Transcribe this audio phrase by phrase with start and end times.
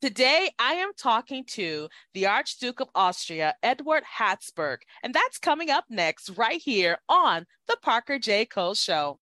[0.00, 5.86] Today, I am talking to the Archduke of Austria, Eduard Habsburg, and that's coming up
[5.90, 8.44] next, right here on The Parker J.
[8.44, 9.18] Cole Show.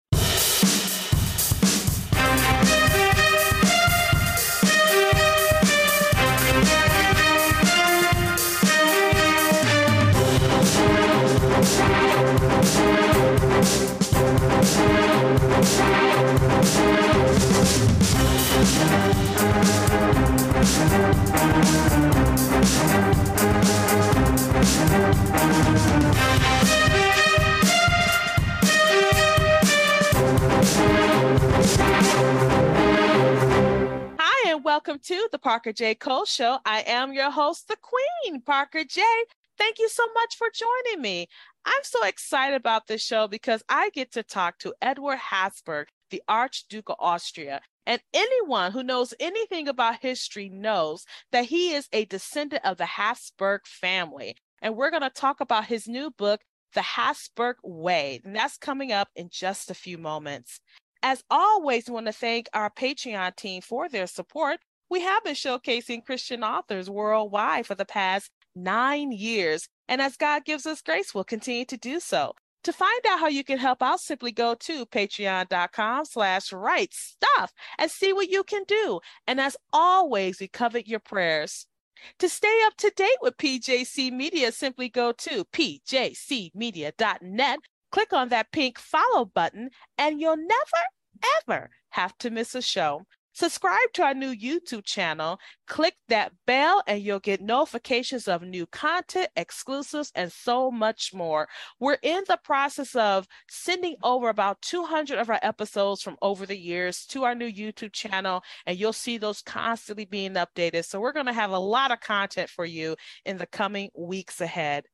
[34.72, 35.94] Welcome to the Parker J.
[35.94, 36.58] Cole Show.
[36.64, 39.02] I am your host, the Queen, Parker J.
[39.58, 41.28] Thank you so much for joining me.
[41.64, 46.22] I'm so excited about this show because I get to talk to Eduard Habsburg, the
[46.26, 47.60] Archduke of Austria.
[47.86, 52.86] And anyone who knows anything about history knows that he is a descendant of the
[52.86, 54.36] Habsburg family.
[54.60, 56.40] And we're going to talk about his new book,
[56.74, 58.20] The Habsburg Way.
[58.24, 60.60] And that's coming up in just a few moments.
[61.02, 64.60] As always, we want to thank our Patreon team for their support.
[64.88, 69.66] We have been showcasing Christian authors worldwide for the past nine years.
[69.88, 72.34] And as God gives us grace, we'll continue to do so.
[72.64, 77.52] To find out how you can help out, simply go to patreon.com slash right stuff
[77.78, 79.00] and see what you can do.
[79.26, 81.66] And as always, we covet your prayers.
[82.18, 87.58] To stay up to date with PJC Media, simply go to pjcmedia.net,
[87.90, 90.84] click on that pink follow button, and you'll never,
[91.48, 93.06] ever have to miss a show.
[93.34, 98.66] Subscribe to our new YouTube channel, click that bell, and you'll get notifications of new
[98.66, 101.48] content, exclusives, and so much more.
[101.80, 106.58] We're in the process of sending over about 200 of our episodes from over the
[106.58, 110.84] years to our new YouTube channel, and you'll see those constantly being updated.
[110.84, 114.42] So, we're going to have a lot of content for you in the coming weeks
[114.42, 114.84] ahead.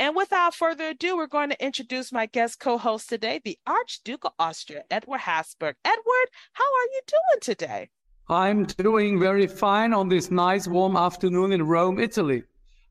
[0.00, 4.24] And without further ado, we're going to introduce my guest co host today, the Archduke
[4.24, 5.74] of Austria, Eduard Habsburg.
[5.84, 7.90] Eduard, how are you doing today?
[8.28, 12.44] I'm doing very fine on this nice warm afternoon in Rome, Italy.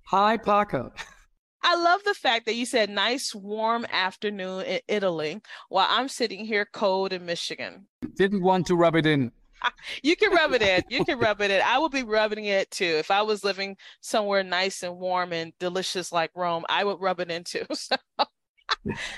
[0.07, 0.91] Hi, Parker.
[1.63, 6.43] I love the fact that you said nice warm afternoon in Italy while I'm sitting
[6.43, 7.87] here cold in Michigan.
[8.15, 9.31] Didn't want to rub it in.
[10.03, 10.83] You can rub it in.
[10.89, 11.61] You can rub it in.
[11.65, 12.85] I would be rubbing it too.
[12.99, 17.19] If I was living somewhere nice and warm and delicious like Rome, I would rub
[17.19, 17.65] it in too.
[17.75, 17.95] So,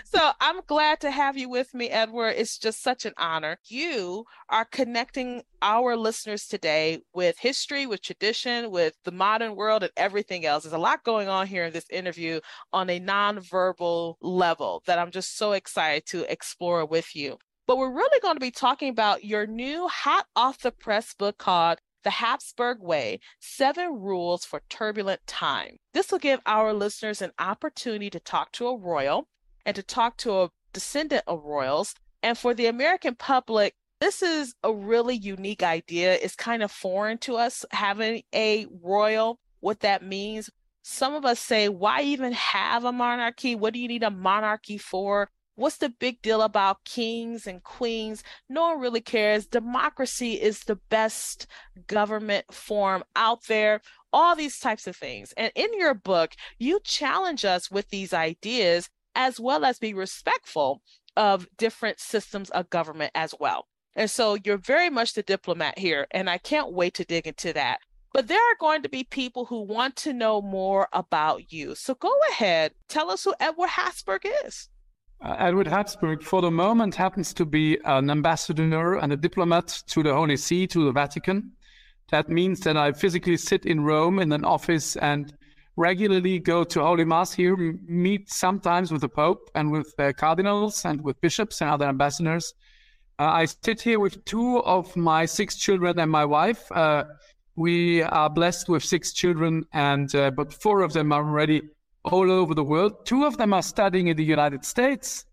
[0.06, 2.36] so I'm glad to have you with me, Eduard.
[2.38, 3.58] It's just such an honor.
[3.66, 9.92] You are connecting our listeners today with history, with tradition, with the modern world, and
[9.98, 10.64] everything else.
[10.64, 12.40] There's a lot going on here in this interview
[12.74, 17.38] on a nonverbal level that I'm just so excited to explore with you.
[17.70, 21.38] But we're really going to be talking about your new hot off the press book
[21.38, 25.78] called The Habsburg Way Seven Rules for Turbulent Time.
[25.94, 29.28] This will give our listeners an opportunity to talk to a royal
[29.68, 31.94] and to talk to a descendant of royals.
[32.24, 36.16] And for the American public, this is a really unique idea.
[36.16, 40.50] It's kind of foreign to us having a royal, what that means.
[40.82, 43.54] Some of us say, why even have a monarchy?
[43.54, 45.30] What do you need a monarchy for?
[45.60, 48.24] What's the big deal about kings and queens?
[48.48, 49.46] No one really cares.
[49.46, 51.48] Democracy is the best
[51.88, 53.82] government form out there.
[54.14, 55.34] All these types of things.
[55.36, 60.82] And in your book, you challenge us with these ideas as well as be respectful
[61.18, 63.68] of different systems of government as well.
[63.98, 66.08] And so you're very much the diplomat here.
[66.12, 67.80] And I can't wait to dig into that.
[68.14, 71.76] But there are going to be people who want to know more about you.
[71.76, 74.70] So go ahead, tell us who Eduard Habsburg is.
[75.22, 80.02] Uh, Eduard Habsburg, for the moment, happens to be an ambassador and a diplomat to
[80.02, 81.52] the Holy See, to the Vatican.
[82.10, 85.34] That means that I physically sit in Rome in an office and
[85.76, 90.86] regularly go to Holy Mass here, meet sometimes with the Pope and with uh, cardinals
[90.86, 92.54] and with bishops and other ambassadors.
[93.20, 96.72] Uh, I sit here with two of my six children and my wife.
[96.72, 97.04] Uh,
[97.58, 101.62] we are blessed with six children, and uh, but four of them are already
[102.04, 103.06] all over the world.
[103.06, 105.26] Two of them are studying in the United States,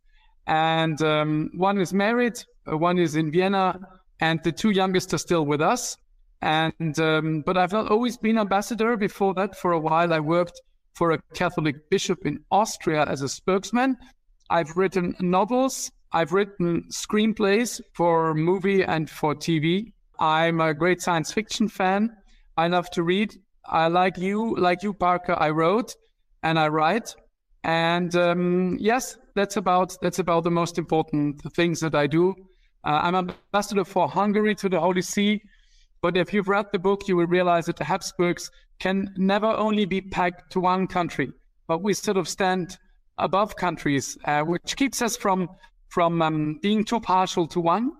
[0.46, 3.78] and um, one is married, uh, one is in Vienna,
[4.20, 5.96] and the two youngest are still with us.
[6.42, 8.96] And um, but I've not always been ambassador.
[8.96, 10.60] Before that, for a while, I worked
[10.94, 13.96] for a Catholic bishop in Austria as a spokesman.
[14.50, 15.90] I've written novels.
[16.12, 19.92] I've written screenplays for movie and for TV.
[20.18, 22.16] I'm a great science fiction fan.
[22.56, 23.34] I love to read.
[23.66, 25.36] I like you, like you, Parker.
[25.38, 25.94] I wrote
[26.42, 27.14] and I write.
[27.64, 32.34] And um, yes, that's about that's about the most important things that I do.
[32.84, 35.42] Uh, I'm ambassador for Hungary to the Holy See.
[36.02, 39.86] But if you've read the book, you will realize that the Habsburgs can never only
[39.86, 41.32] be pegged to one country,
[41.66, 42.78] but we sort of stand
[43.18, 45.48] above countries, uh, which keeps us from
[45.88, 47.92] from um, being too partial to one,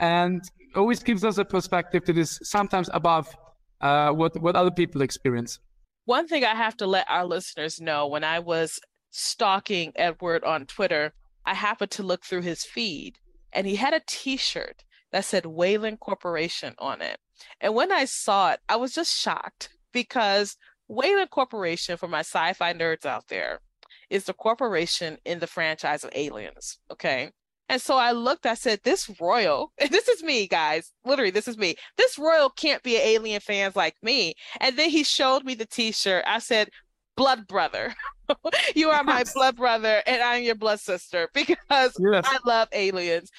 [0.00, 0.42] and
[0.74, 3.34] always gives us a perspective that is sometimes above
[3.80, 5.58] uh, what what other people experience.
[6.04, 8.78] One thing I have to let our listeners know: when I was
[9.10, 11.14] stalking Eduard on Twitter,
[11.46, 13.18] I happened to look through his feed,
[13.52, 17.18] and he had a T-shirt that said Weyland Corporation on it.
[17.60, 20.56] And when I saw it, I was just shocked because
[20.88, 23.60] Weyland Corporation, for my sci-fi nerds out there,
[24.10, 26.78] is the corporation in the franchise of Aliens.
[26.90, 27.30] Okay.
[27.68, 30.92] And so I looked, I said, this royal, this is me, guys.
[31.04, 31.76] Literally, this is me.
[31.96, 34.34] This royal can't be an alien fans like me.
[34.60, 36.24] And then he showed me the t-shirt.
[36.26, 36.68] I said,
[37.16, 37.94] blood brother.
[38.74, 42.24] you are my blood brother, and I'm your blood sister because yes.
[42.26, 43.30] I love aliens.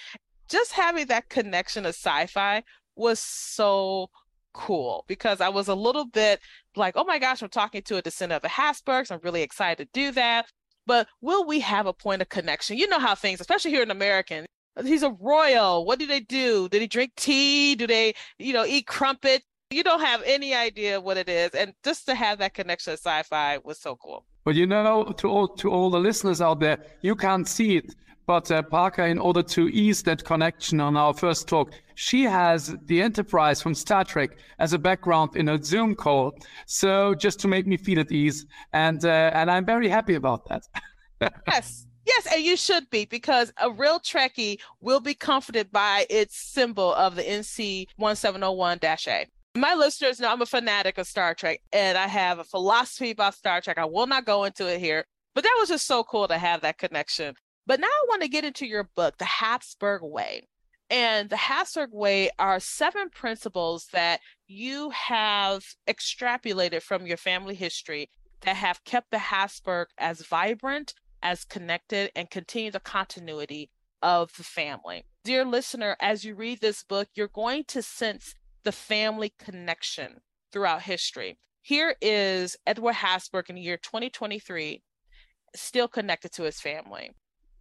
[0.50, 2.63] Just having that connection to sci-fi
[2.95, 4.10] was so
[4.54, 6.39] cool because I was a little bit
[6.75, 9.12] like, oh my gosh, I'm talking to a descendant of the Habsburgs.
[9.12, 10.45] I'm really excited to do that.
[10.86, 12.78] But will we have a point of connection?
[12.78, 14.46] You know how things, especially here in American,
[14.84, 15.86] he's a royal.
[15.86, 16.70] What do they do?
[16.70, 17.76] Did he drink tea?
[17.76, 19.44] Do they, you know, eat crumpet?
[19.72, 21.52] You don't have any idea what it is.
[21.52, 24.26] And just to have that connection to sci-fi was so cool.
[24.44, 27.96] But you know, to all to all the listeners out there, you can't see it.
[28.25, 32.75] But uh, Parker, in order to ease that connection on our first talk, she has
[32.86, 36.33] the Enterprise from Star Trek as a background in a Zoom call.
[36.66, 40.48] So just to make me feel at ease, and uh, and I'm very happy about
[40.50, 40.63] that.
[41.48, 41.86] yes.
[42.07, 46.94] Yes, and you should be because a real Trekkie will be comforted by its symbol
[46.94, 49.25] of the NC 1701 A.
[49.57, 53.33] My listeners know I'm a fanatic of Star Trek and I have a philosophy about
[53.33, 53.80] Star Trek.
[53.80, 56.62] I will not go into it here, but that was just so cool to have
[56.62, 57.33] that connection.
[57.68, 60.48] But now I want to get into your book, The Habsburg Way.
[60.90, 68.12] And the Habsburg Way are seven principles that you have extrapolated from your family history
[68.42, 73.72] that have kept the Habsburg as vibrant, as connected, and continue the continuity
[74.04, 75.04] of the family.
[75.24, 80.22] Dear listener, as you read this book, you're going to sense the family connection
[80.52, 81.40] throughout history.
[81.64, 84.84] Here is Eduard Habsburg in the year 2023,
[85.56, 87.10] still connected to his family.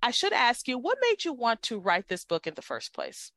[0.05, 2.93] I should ask you, what made you want to write this book in the first
[2.93, 3.33] place?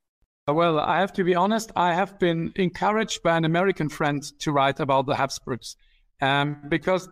[0.50, 4.52] Well, I have to be honest, I have been encouraged by an American friend to
[4.52, 5.78] write about the Habsburgs
[6.22, 7.08] um, because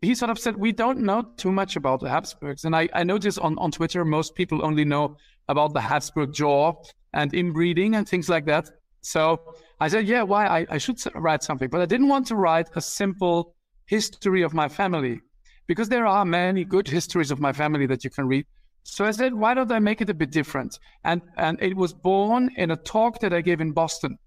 [0.00, 2.64] he sort of said, We don't know too much about the Habsburgs.
[2.64, 5.16] And I, I on, on Twitter, most people only know
[5.48, 6.74] about the Habsburg jaw
[7.12, 8.70] and inbreeding and things like that.
[9.00, 9.40] So
[9.80, 10.46] I said, Yeah, why?
[10.46, 11.68] I, I should write something.
[11.68, 15.20] But I didn't want to write a simple history of my family
[15.66, 18.46] because there are many good histories of my family that you can read.
[18.90, 20.78] So I said, why don't I make it a bit different?
[21.04, 24.18] And and it was born in a talk that I gave in Boston.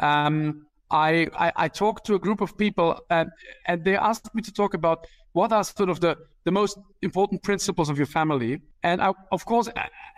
[0.00, 3.30] Um, I, I, I talked to a group of people and
[3.66, 7.42] and they asked me to talk about what are sort of the the most important
[7.42, 8.60] principles of your family.
[8.82, 9.68] And I, of course,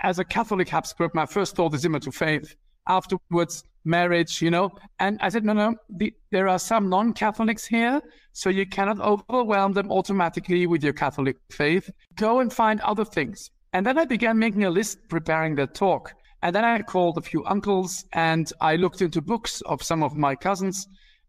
[0.03, 2.55] as a Catholic Habsburg, my first thought is immer to faith.
[2.87, 4.71] Afterwards, marriage, you know.
[4.99, 8.01] And I said, no, no, the, there are some non-Catholics here,
[8.33, 11.91] so you cannot overwhelm them automatically with your Catholic faith.
[12.15, 13.51] Go and find other things.
[13.73, 16.13] And then I began making a list preparing that talk.
[16.43, 20.17] And then I called a few uncles and I looked into books of some of
[20.17, 20.89] my cousins.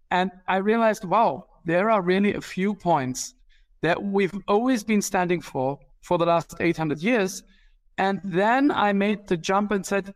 [0.09, 3.35] And I realized, wow, there are really a few points
[3.81, 7.43] that we've always been standing for for the last 800 years.
[7.97, 10.13] And then I made the jump and said,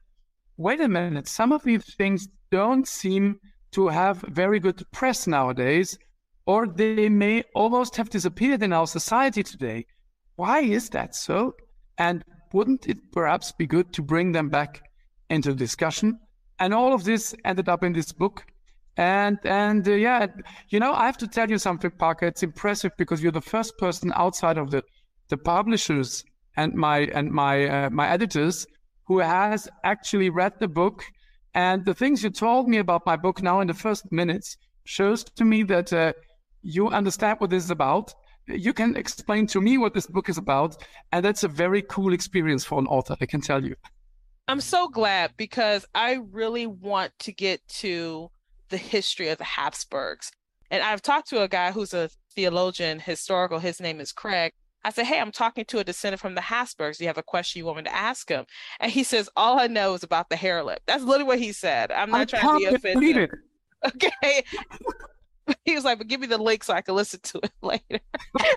[0.57, 3.39] wait a minute, some of these things don't seem
[3.71, 5.97] to have very good press nowadays,
[6.45, 9.85] or they may almost have disappeared in our society today.
[10.37, 11.55] Why is that so?
[11.97, 12.23] And
[12.53, 14.81] wouldn't it perhaps be good to bring them back
[15.29, 16.19] into discussion?
[16.59, 18.45] And all of this ended up in this book.
[18.97, 20.27] And and uh, yeah,
[20.69, 22.27] you know, I have to tell you something, Parker.
[22.27, 24.83] It's impressive because you're the first person outside of the
[25.29, 26.23] the publishers
[26.55, 28.65] and my and my uh, my editors
[29.07, 31.03] who has actually read the book.
[31.53, 35.23] And the things you told me about my book now in the first minutes shows
[35.23, 36.13] to me that uh,
[36.61, 38.13] you understand what this is about
[38.47, 40.77] you can explain to me what this book is about.
[41.11, 43.75] And that's a very cool experience for an author, I can tell you.
[44.47, 48.29] I'm so glad because I really want to get to
[48.69, 50.31] the history of the Habsburgs.
[50.69, 54.51] And I've talked to a guy who's a theologian, historical, his name is Craig.
[54.83, 56.99] I said, Hey, I'm talking to a descendant from the Habsburgs.
[56.99, 58.45] Do you have a question you want me to ask him?
[58.79, 60.81] And he says, All I know is about the hair lip.
[60.85, 61.91] That's literally what he said.
[61.91, 63.29] I'm not I trying to be offensive.
[63.85, 64.43] Okay.
[65.65, 67.99] he was like, but give me the link so I can listen to it later.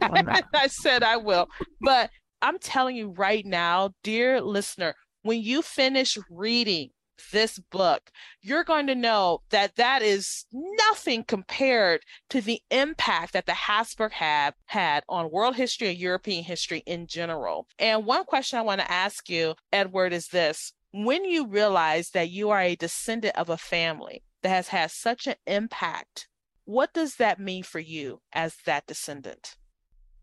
[0.03, 1.49] Oh, I said I will.
[1.81, 2.11] But
[2.43, 6.91] I'm telling you right now, dear listener, when you finish reading
[7.33, 13.47] this book, you're going to know that that is nothing compared to the impact that
[13.47, 17.67] the Habsburg had had on world history and European history in general.
[17.79, 20.73] And one question I want to ask you, Eduard, is this.
[20.93, 25.27] When you realize that you are a descendant of a family that has had such
[25.27, 26.29] an impact,
[26.69, 29.57] what does that mean for you as that descendant?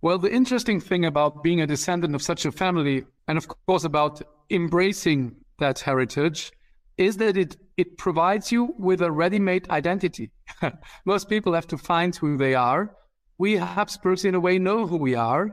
[0.03, 3.83] Well, the interesting thing about being a descendant of such a family, and of course
[3.83, 4.21] about
[4.51, 6.51] embracing that heritage,
[6.99, 10.31] is that it it provides you with a ready-made identity.
[11.05, 12.95] Most people have to find who they are.
[13.39, 15.49] We Habsburgs, in a way, know who we are.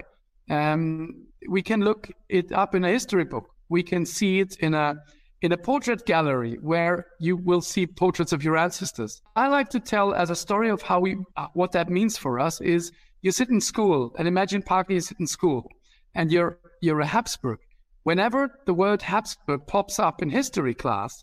[0.50, 3.48] Um, we can look it up in a history book.
[3.70, 4.96] We can see it in a
[5.42, 9.20] in a portrait gallery where you will see portraits of your ancestors.
[9.36, 12.40] I like to tell as a story of how we uh, what that means for
[12.40, 15.68] us is you sit in school and imagine partly you sit in school
[16.14, 17.58] and you're you're a Habsburg.
[18.04, 21.22] Whenever the word Habsburg pops up in history class,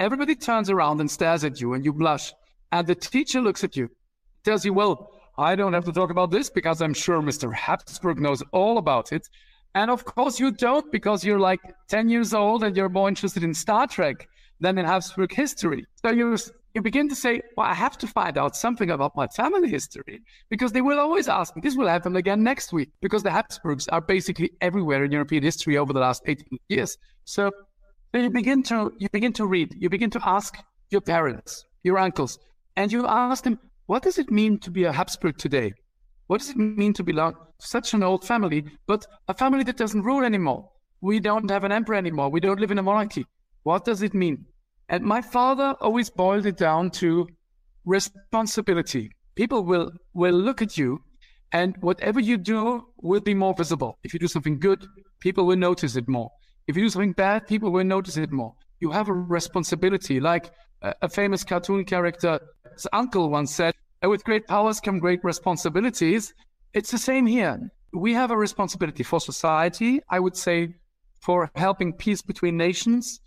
[0.00, 2.32] Everybody turns around and stares at you and you blush.
[2.72, 3.90] And the teacher looks at you,
[4.44, 7.52] tells you, well, I don't have to talk about this because I'm sure Mr.
[7.52, 9.28] Habsburg knows all about it.
[9.74, 13.42] And of course you don't because you're like 10 years old and you're more interested
[13.44, 14.28] in Star Trek
[14.60, 15.86] than in Habsburg history.
[16.04, 16.36] So you
[16.74, 20.20] you begin to say, well, I have to find out something about my family history
[20.50, 21.62] because they will always ask me.
[21.62, 25.76] This will happen again next week because the Habsburgs are basically everywhere in European history
[25.76, 26.96] over the last 18 years.
[27.24, 27.50] So
[28.12, 29.74] then you begin to you begin to read.
[29.78, 30.56] You begin to ask
[30.90, 32.38] your parents, your uncles,
[32.76, 35.72] and you ask them, what does it mean to be a Habsburg today?
[36.30, 40.04] What does it mean to belong such an old family, but a family that doesn't
[40.04, 40.70] rule anymore?
[41.00, 42.30] We don't have an emperor anymore.
[42.30, 43.26] We don't live in a monarchy.
[43.64, 44.46] What does it mean?
[44.88, 47.26] And my father always boiled it down to
[47.84, 49.10] responsibility.
[49.34, 51.00] People will will look at you
[51.50, 53.98] and whatever you do will be more visible.
[54.04, 54.86] If you do something good,
[55.18, 56.30] people will notice it more.
[56.68, 58.54] If you do something bad, people will notice it more.
[58.78, 60.20] You have a responsibility.
[60.20, 63.74] Like uh, a famous cartoon character's uncle once said,
[64.08, 66.32] with great powers come great responsibilities.
[66.72, 67.70] It's the same here.
[67.92, 70.74] We have a responsibility for society, I would say,
[71.20, 73.20] for helping peace between nations.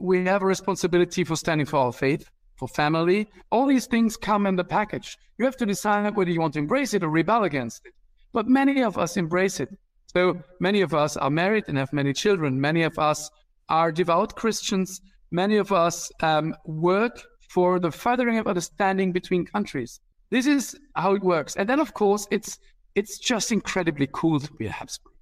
[0.00, 3.28] We have a responsibility for standing for our faith, for family.
[3.50, 5.18] All these things come in the package.
[5.38, 7.92] You have to decide whether you want to embrace it or rebel against it.
[8.32, 9.68] But many of us embrace it.
[10.06, 12.60] So many of us are married and have many children.
[12.60, 13.30] Many of us
[13.68, 15.00] are devout Christians.
[15.30, 20.00] Many of us um, work for the furthering of understanding between countries.
[20.30, 21.56] This is how it works.
[21.56, 22.58] And then, of course, it's
[22.94, 25.12] it's just incredibly cool to be a Habsburg.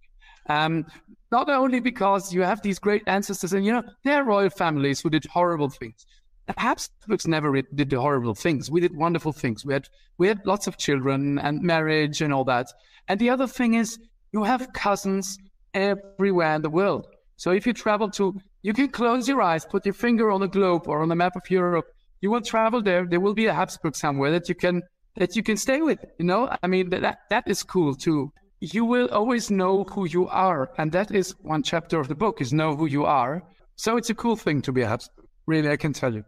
[0.48, 0.86] Um,
[1.30, 5.10] not only because you have these great ancestors, and you know they're royal families who
[5.10, 6.06] did horrible things.
[6.46, 8.70] The Habsburgs never did the horrible things.
[8.70, 9.64] We did wonderful things.
[9.64, 12.66] We had we had lots of children and marriage and all that.
[13.08, 13.98] And the other thing is
[14.32, 15.38] you have cousins
[15.74, 17.06] everywhere in the world.
[17.36, 20.48] So if you travel to, you can close your eyes, put your finger on the
[20.48, 21.86] globe or on the map of Europe.
[22.22, 23.04] You will travel there.
[23.04, 24.82] There will be a Habsburg somewhere that you can
[25.16, 25.98] that you can stay with.
[26.18, 28.32] You know, I mean that that is cool too.
[28.60, 32.40] You will always know who you are, and that is one chapter of the book:
[32.40, 33.42] is know who you are.
[33.74, 35.26] So it's a cool thing to be a Habsburg.
[35.46, 36.22] Really, I can tell you.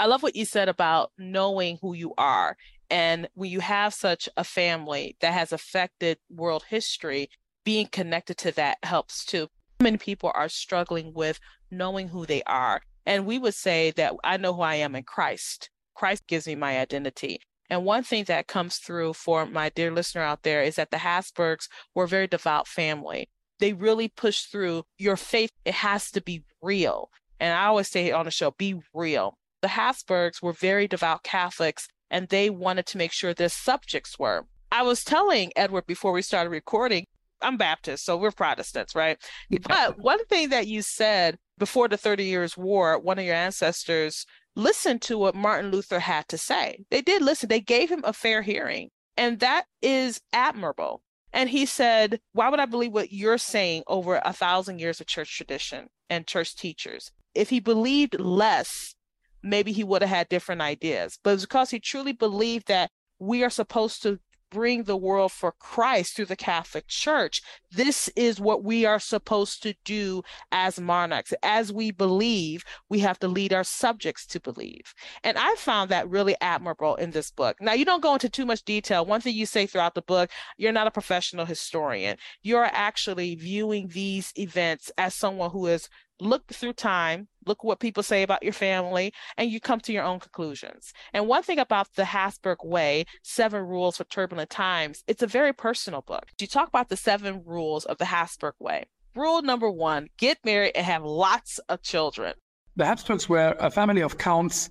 [0.00, 2.56] I love what you said about knowing who you are.
[2.90, 7.30] And when you have such a family that has affected world history,
[7.64, 9.46] being connected to that helps too.
[9.80, 11.38] Many people are struggling with
[11.70, 12.80] knowing who they are.
[13.06, 15.70] And we would say that I know who I am in Christ.
[15.94, 17.40] Christ gives me my identity.
[17.70, 20.98] And one thing that comes through for my dear listener out there is that the
[20.98, 23.28] Habsburgs were a very devout family.
[23.58, 25.50] They really push through your faith.
[25.64, 27.10] It has to be real.
[27.40, 29.38] And I always say on the show, be real.
[29.62, 34.46] The Habsburgs were very devout Catholics and they wanted to make sure their subjects were.
[34.70, 37.04] I was telling Eduard before we started recording
[37.42, 39.18] I'm Baptist, so we're Protestants, right?
[39.62, 44.26] But one thing that you said before the 30 Years' War, one of your ancestors
[44.54, 46.84] listened to what Martin Luther had to say.
[46.90, 48.90] They did listen, they gave him a fair hearing.
[49.16, 51.02] And that is admirable.
[51.32, 55.06] And he said, Why would I believe what you're saying over a thousand years of
[55.06, 57.12] church tradition and church teachers?
[57.34, 58.94] If he believed less,
[59.42, 61.18] maybe he would have had different ideas.
[61.22, 64.18] But it's because he truly believed that we are supposed to
[64.50, 67.42] bring the world for Christ through the Catholic Church.
[67.70, 70.22] This is what we are supposed to do
[70.52, 71.34] as monarchs.
[71.42, 74.94] As we believe, we have to lead our subjects to believe.
[75.24, 77.56] And I found that really admirable in this book.
[77.60, 79.04] Now, you don't go into too much detail.
[79.04, 82.16] One thing you say throughout the book, you're not a professional historian.
[82.42, 85.88] You're actually viewing these events as someone who is
[86.20, 90.04] look through time, look what people say about your family, and you come to your
[90.04, 90.92] own conclusions.
[91.12, 95.52] And one thing about the Habsburg Way, Seven Rules for Turbulent Times, it's a very
[95.52, 96.26] personal book.
[96.36, 98.84] Do you talk about the seven rules of the Habsburg Way.
[99.14, 102.34] Rule number one get married and have lots of children.
[102.76, 104.68] The Habsburgs were a family of counts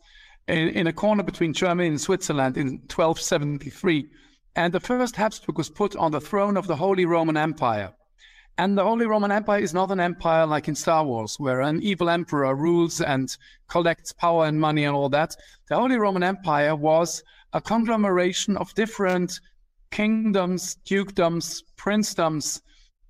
[0.48, 4.08] in, in a corner between Germany and Switzerland in 1273.
[4.56, 7.94] And the first Habsburg was put on the throne of the Holy Roman Empire.
[8.58, 11.82] And the Holy Roman Empire is not an empire like in Star Wars, where an
[11.84, 13.36] evil emperor rules and
[13.68, 15.36] collects power and money and all that.
[15.68, 17.22] The Holy Roman Empire was
[17.52, 19.42] a conglomeration of different
[19.92, 22.62] kingdoms, dukedoms, princedoms,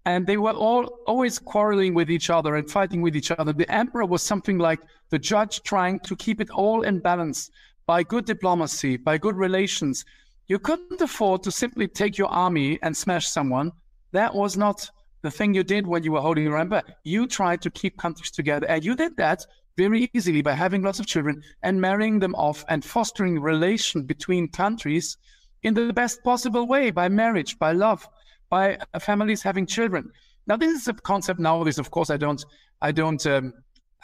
[0.06, 3.54] and they were all always quarreling with each other and fighting with each other.
[3.54, 7.52] The emperor was something like the judge trying to keep it all in balance
[7.86, 10.06] by good diplomacy, by good relations.
[10.48, 13.72] You couldn't afford to simply take your army and smash someone.
[14.12, 14.90] That was not
[15.26, 16.84] the thing you did when you were holding your empire.
[17.04, 19.46] You tried to keep countries together, and you did that
[19.78, 24.48] very easily by having lots of children and marrying them off and fostering relation between
[24.48, 25.18] countries
[25.64, 28.08] in the best possible way by marriage, by love,
[28.50, 30.12] by families having children.
[30.48, 31.80] Now, this is a concept nowadays.
[31.80, 32.44] Of course, I don't,
[32.82, 33.54] I don't, um,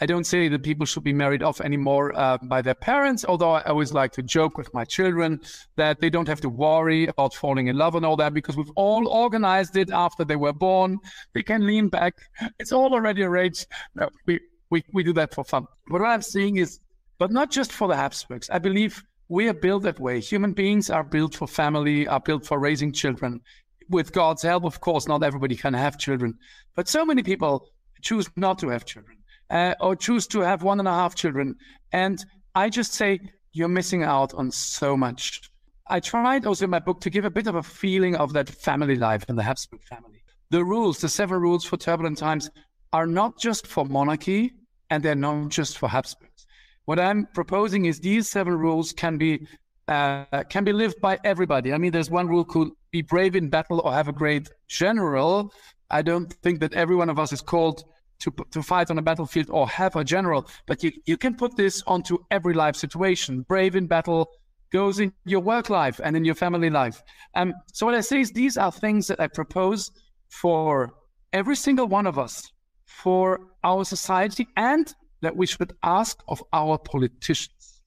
[0.02, 3.24] I don't say that people should be married off anymore uh, by their parents.
[3.24, 5.40] Although I always like to joke with my children
[5.76, 8.72] that they don't have to worry about falling in love and all that because we've
[8.76, 10.98] all organized it after they were born.
[11.36, 12.16] They can lean back.
[12.58, 13.68] It's all already arranged.
[13.94, 14.40] No, we,
[14.72, 15.68] we, we do that for fun.
[15.88, 16.80] But what I'm seeing is,
[17.20, 18.50] but not just for the Habsburgs.
[18.50, 20.20] I believe we are built that way.
[20.20, 23.40] Human beings are built for family, are built for raising children.
[23.88, 26.40] With God's help, of course, not everybody can have children,
[26.76, 27.68] but so many people
[28.02, 29.21] choose not to have children
[29.52, 31.56] uh, or choose to have one and a half children.
[31.92, 32.24] And
[32.56, 33.20] I just say,
[33.54, 35.42] you're missing out on so much.
[35.88, 38.50] I tried also in my book to give a bit of a feeling of that
[38.50, 40.24] family life in the Habsburg family.
[40.50, 42.50] The rules, the seven rules for turbulent times,
[42.94, 44.54] are not just for monarchy
[44.90, 46.46] and they're not just for Habsburgs.
[46.86, 49.48] What I'm proposing is these seven rules can be
[49.88, 51.74] uh, can be lived by everybody.
[51.74, 55.54] I mean, there's one rule called be brave in battle or have a great general.
[55.90, 57.84] I don't think that every one of us is called
[58.22, 61.56] to, to fight on a battlefield or have a general, but you, you can put
[61.58, 63.42] this onto every life situation.
[63.42, 64.30] Brave in battle
[64.72, 67.04] goes in your work life and in your family life.
[67.36, 69.92] Um, so what I say is these are things that I propose
[70.30, 70.94] for
[71.34, 72.50] every single one of us,
[72.86, 77.82] for our society, and that we should ask of our politicians.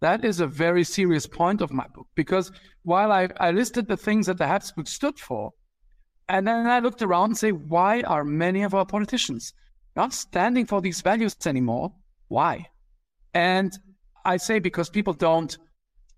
[0.00, 2.50] That is a very serious point of my book because
[2.84, 5.52] while I, I listed the things that the Habsburg stood for,
[6.28, 9.52] and then I looked around and say, why are many of our politicians
[9.96, 11.92] not standing for these values anymore.
[12.28, 12.66] Why?
[13.34, 13.72] And
[14.24, 15.56] I say because people don't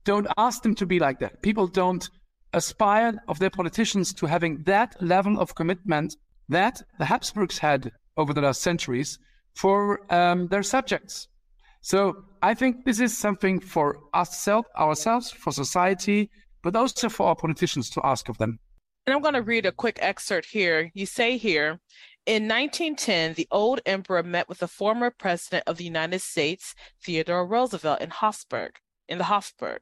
[0.04, 1.42] don't ask them to be like that.
[1.42, 2.10] People don't
[2.52, 6.16] aspire of their politicians to having that level of commitment
[6.48, 9.18] that the Habsburgs had over the last centuries
[9.54, 11.28] for um, their subjects.
[11.82, 16.30] So I think this is something for us ourselves, for society,
[16.62, 18.58] but also for our politicians to ask of them.
[19.06, 20.90] And I'm going to read a quick excerpt here.
[20.94, 21.80] You say here,
[22.24, 27.46] in 1910, the old emperor met with the former president of the United States, Theodore
[27.46, 28.76] Roosevelt, in Hofsburg,
[29.08, 29.78] in the Hofburg.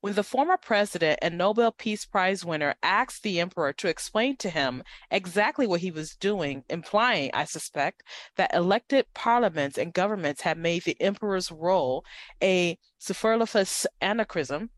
[0.00, 4.50] When the former president and Nobel Peace Prize winner asked the emperor to explain to
[4.50, 8.02] him exactly what he was doing, implying, I suspect,
[8.36, 12.04] that elected parliaments and governments had made the emperor's role
[12.42, 14.70] a superfluous anachronism,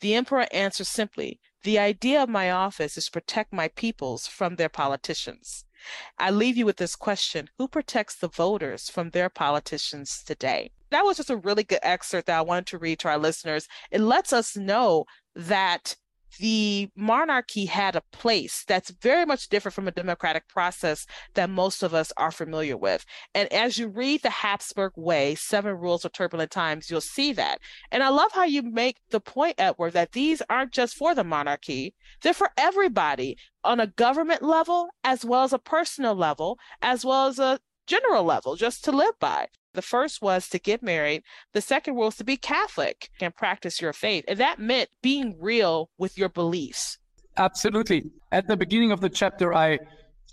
[0.00, 4.56] the emperor answered simply, The idea of my office is to protect my peoples from
[4.56, 5.64] their politicians.
[6.18, 10.70] I leave you with this question Who protects the voters from their politicians today?
[10.90, 13.66] That was just a really good excerpt that I wanted to read to our listeners.
[13.90, 15.96] It lets us know that
[16.38, 21.82] the monarchy had a place that's very much different from a democratic process that most
[21.82, 23.04] of us are familiar with.
[23.34, 27.58] And as you read the Habsburg Way, Seven Rules of Turbulent Times, you'll see that.
[27.90, 31.24] And I love how you make the point, Eduard, that these aren't just for the
[31.24, 37.04] monarchy, they're for everybody on a government level, as well as a personal level, as
[37.04, 39.48] well as a general level, just to live by.
[39.74, 41.22] The first was to get married.
[41.52, 44.24] The second was to be Catholic and practice your faith.
[44.28, 46.98] And that meant being real with your beliefs.
[47.36, 48.10] Absolutely.
[48.30, 49.78] At the beginning of the chapter, I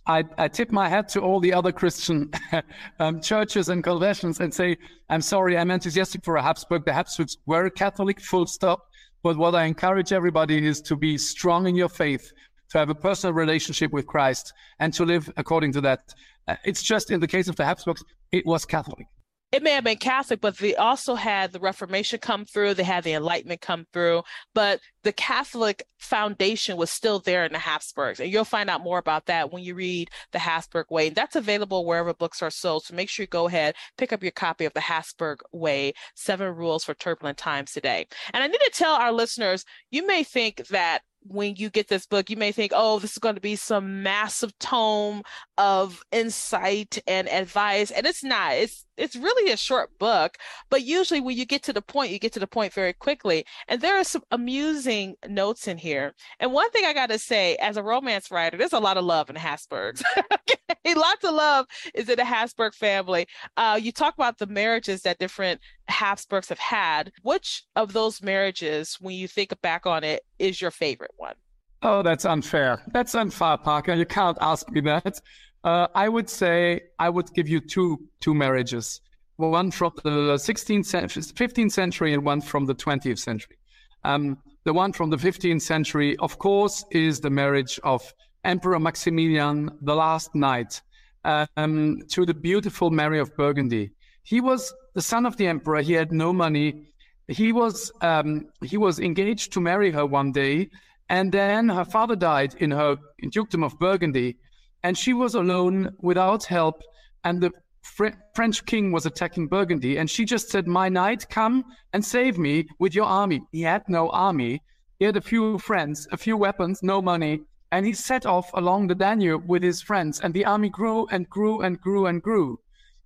[0.06, 2.32] I, I tip my hat to all the other Christian
[3.00, 4.78] um, churches and confessions and say,
[5.10, 6.86] I'm sorry, I'm enthusiastic for a Habsburg.
[6.86, 8.88] The Habsburgs were Catholic, full stop.
[9.22, 12.32] But what I encourage everybody is to be strong in your faith,
[12.72, 16.00] to have a personal relationship with Christ, and to live according to that.
[16.48, 19.06] Uh, it's just in the case of the Habsburgs, it was Catholic
[19.52, 23.04] it may have been Catholic, but they also had the Reformation come through, they had
[23.04, 24.22] the Enlightenment come through,
[24.54, 28.20] but the Catholic foundation was still there in the Habsburgs.
[28.20, 31.08] And you'll find out more about that when you read The Habsburg Way.
[31.08, 32.84] And that's available wherever books are sold.
[32.84, 36.56] So make sure you go ahead, pick up your copy of The Habsburg Way Seven
[36.56, 38.08] Rules for Turbulent Times Today.
[38.34, 42.06] And I need to tell our listeners you may think that when you get this
[42.06, 45.22] book, you may think, oh, this is going to be some massive tome
[45.60, 50.38] of insight and advice and it's not it's it's really a short book
[50.70, 53.44] but usually when you get to the point you get to the point very quickly
[53.68, 57.58] and there are some amusing notes in here and one thing i got to say
[57.58, 60.96] as a romance writer there's a lot of love in the habsburgs okay?
[60.96, 65.20] lots of love is in the habsburg family uh, you talk about the marriages that
[65.20, 70.62] different habsburgs have had which of those marriages when you think back on it is
[70.62, 71.36] your favorite one
[71.82, 72.82] Oh, that's unfair.
[72.92, 73.94] That's unfair, Parker.
[73.94, 75.22] You can't ask me that.
[75.64, 79.02] Uh, I would say I would give you two two marriages,
[79.36, 83.58] one from the 16th 15th century, and one from the 20th century.
[84.04, 89.70] Um, the one from the 15th century, of course, is the marriage of Emperor Maximilian
[89.82, 90.82] the last knight
[91.26, 93.92] um, to the beautiful Mary of Burgundy.
[94.24, 95.82] He was the son of the emperor.
[95.82, 96.86] He had no money.
[97.28, 100.70] He was um, he was engaged to marry her one day,
[101.10, 104.38] and then her father died in her in dukedom of Burgundy
[104.84, 106.82] and she was alone without help.
[107.24, 111.66] And the Fr- French king was attacking Burgundy, and she just said, My knight, come
[111.94, 113.42] and save me with your army.
[113.52, 114.62] He had no army.
[115.00, 117.42] He had a few friends, a few weapons, no money.
[117.72, 121.30] And he set off along the Danube with his friends, and the army grew and
[121.30, 122.60] grew and grew and grew.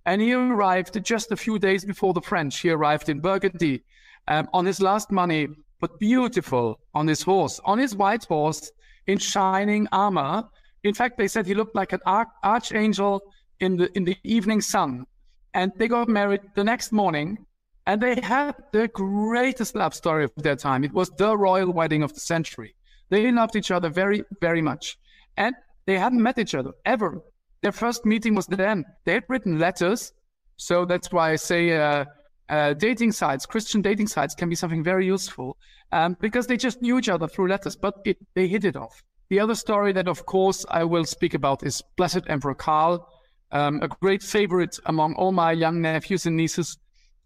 [0.06, 2.60] And he arrived just a few days before the French.
[2.60, 3.82] He arrived in Burgundy
[4.28, 5.48] um, on his last money,
[5.80, 8.70] but beautiful on his horse, on his white horse
[9.06, 10.44] in shining armor
[10.84, 13.22] in fact, they said he looked like an archangel
[13.58, 15.06] in the in the evening sun.
[15.54, 17.38] And they got married the next morning,
[17.86, 20.84] and they had the greatest love story of their time.
[20.84, 22.74] It was the royal wedding of the century.
[23.08, 24.98] They loved each other very, very much,
[25.36, 25.54] and
[25.86, 27.22] they hadn't met each other ever.
[27.62, 28.84] Their first meeting was then.
[29.04, 30.12] They had written letters,
[30.56, 31.76] so that's why I say.
[31.76, 32.04] Uh,
[32.50, 35.56] uh, dating sites, Christian dating sites, can be something very useful
[35.92, 39.02] um, because they just knew each other through letters, but it, they hit it off.
[39.30, 43.08] The other story that, of course, I will speak about is Blessed Emperor Karl,
[43.52, 46.78] um, a great favorite among all my young nephews and nieces,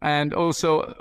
[0.03, 0.95] and also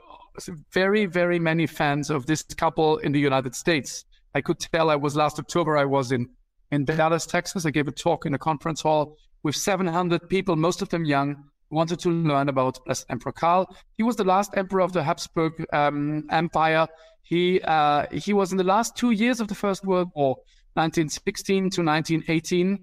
[0.72, 4.06] very, very many fans of this couple in the United States.
[4.34, 6.30] I could tell I was last October, I was in,
[6.72, 7.66] in Dallas, Texas.
[7.66, 11.44] I gave a talk in a conference hall with 700 people, most of them young,
[11.70, 13.76] wanted to learn about Blessed Emperor Karl.
[13.98, 16.88] He was the last emperor of the Habsburg um, Empire.
[17.24, 20.38] He uh, he was in the last two years of the First World War.
[20.78, 22.80] 1916 to 1918.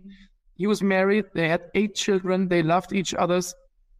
[0.56, 1.26] He was married.
[1.34, 2.48] They had eight children.
[2.48, 3.40] They loved each other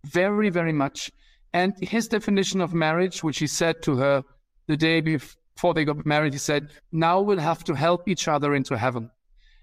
[0.05, 1.11] very, very much.
[1.53, 4.25] And his definition of marriage, which he said to her
[4.67, 8.55] the day before they got married, he said, "Now we'll have to help each other
[8.55, 9.11] into heaven."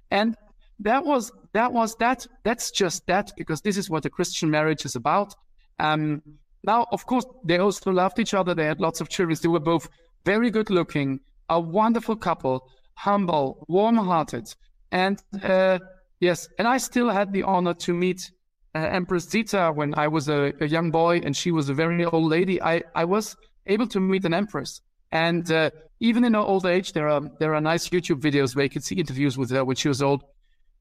[0.09, 0.37] And
[0.79, 2.25] that was that was that.
[2.43, 5.35] That's just that because this is what a Christian marriage is about.
[5.79, 6.21] Um,
[6.63, 8.55] now, of course, they also loved each other.
[8.55, 9.37] They had lots of children.
[9.41, 9.89] They were both
[10.25, 12.69] very good looking, a wonderful couple
[13.01, 14.53] humble, warm-hearted,
[14.91, 15.79] and uh,
[16.19, 18.31] yes, and I still had the honor to meet
[18.75, 22.05] uh, Empress Zita when I was a, a, young boy, and she was a very
[22.05, 22.61] old lady.
[22.61, 23.35] I, I was
[23.65, 27.55] able to meet an empress, and uh, even in her old age, there are there
[27.55, 30.23] are nice YouTube videos where you can see interviews with her when she was old.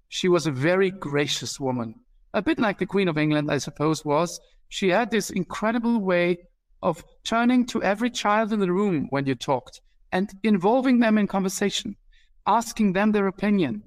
[0.09, 1.95] She was a very gracious woman,
[2.35, 4.39] a bit like the Queen of England, I suppose, was.
[4.69, 6.39] She had this incredible way
[6.83, 9.81] of turning to every child in the room when you talked
[10.13, 11.97] and involving them in conversation,
[12.59, 13.83] asking them their opinion,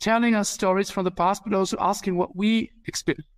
[0.00, 3.28] telling us stories from the past, but also asking what we experienced.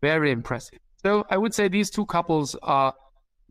[0.00, 0.78] Very impressive.
[1.02, 2.92] So I would say these two couples are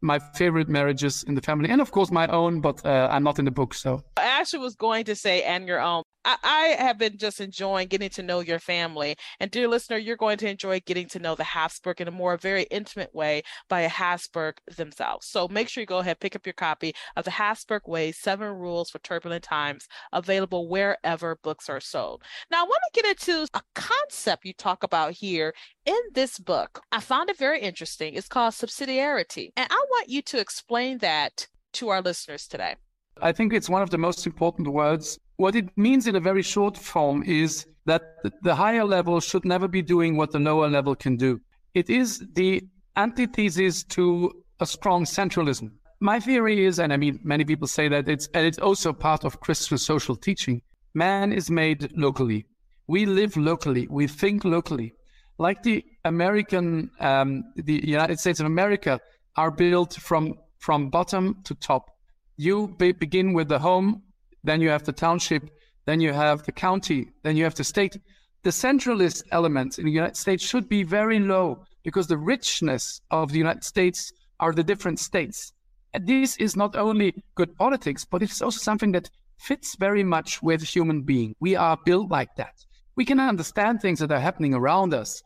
[0.01, 3.39] my favorite marriages in the family, and of course my own, but uh, I'm not
[3.39, 4.03] in the book, so.
[4.17, 8.09] I actually was going to say and your own, I, have been just enjoying getting
[8.11, 9.15] to know your family.
[9.39, 12.37] And dear listener, you're going to enjoy getting to know the Habsburg in a more
[12.37, 15.27] very intimate way by a Habsburg themselves.
[15.27, 18.49] So make sure you go ahead, pick up your copy of the Habsburg Way, Seven
[18.49, 22.23] Rules for Turbulent Times, available wherever books are sold.
[22.51, 25.53] Now I want to get into a concept you talk about here
[25.85, 26.81] in this book.
[26.91, 28.13] I found it very interesting.
[28.13, 29.51] It's called subsidiarity.
[29.57, 32.75] And I want you to explain that to our listeners today.
[33.21, 36.43] I think it's one of the most important words what it means in a very
[36.43, 38.03] short form is that
[38.43, 41.41] the higher level should never be doing what the lower level can do.
[41.73, 42.61] It is the
[42.95, 45.71] antithesis to a strong centralism.
[45.99, 49.23] My theory is, and I mean, many people say that it's, and it's also part
[49.23, 50.61] of Christian social teaching.
[50.93, 52.45] Man is made locally.
[52.85, 53.87] We live locally.
[53.89, 54.93] We think locally.
[55.39, 58.99] Like the American, um, the United States of America
[59.37, 61.89] are built from, from bottom to top.
[62.37, 64.03] You be, begin with the home
[64.43, 65.49] then you have the township,
[65.85, 67.97] then you have the county, then you have the state.
[68.43, 73.31] The centralist elements in the United States should be very low because the richness of
[73.31, 75.53] the United States are the different states.
[75.93, 80.41] And this is not only good politics, but it's also something that fits very much
[80.41, 81.35] with human being.
[81.39, 82.53] We are built like that.
[82.95, 85.21] We can understand things that are happening around us.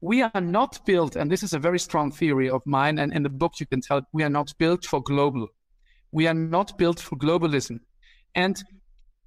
[0.00, 3.22] We are not built, and this is a very strong theory of mine, and in
[3.22, 5.48] the book you can tell we are not built for global.
[6.12, 7.80] We are not built for globalism.
[8.34, 8.62] And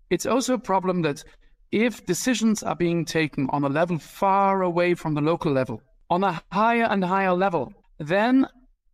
[0.10, 1.24] it's also a problem that
[1.72, 6.24] if decisions are being taken on a level far away from the local level, on
[6.24, 8.48] a higher and higher level, then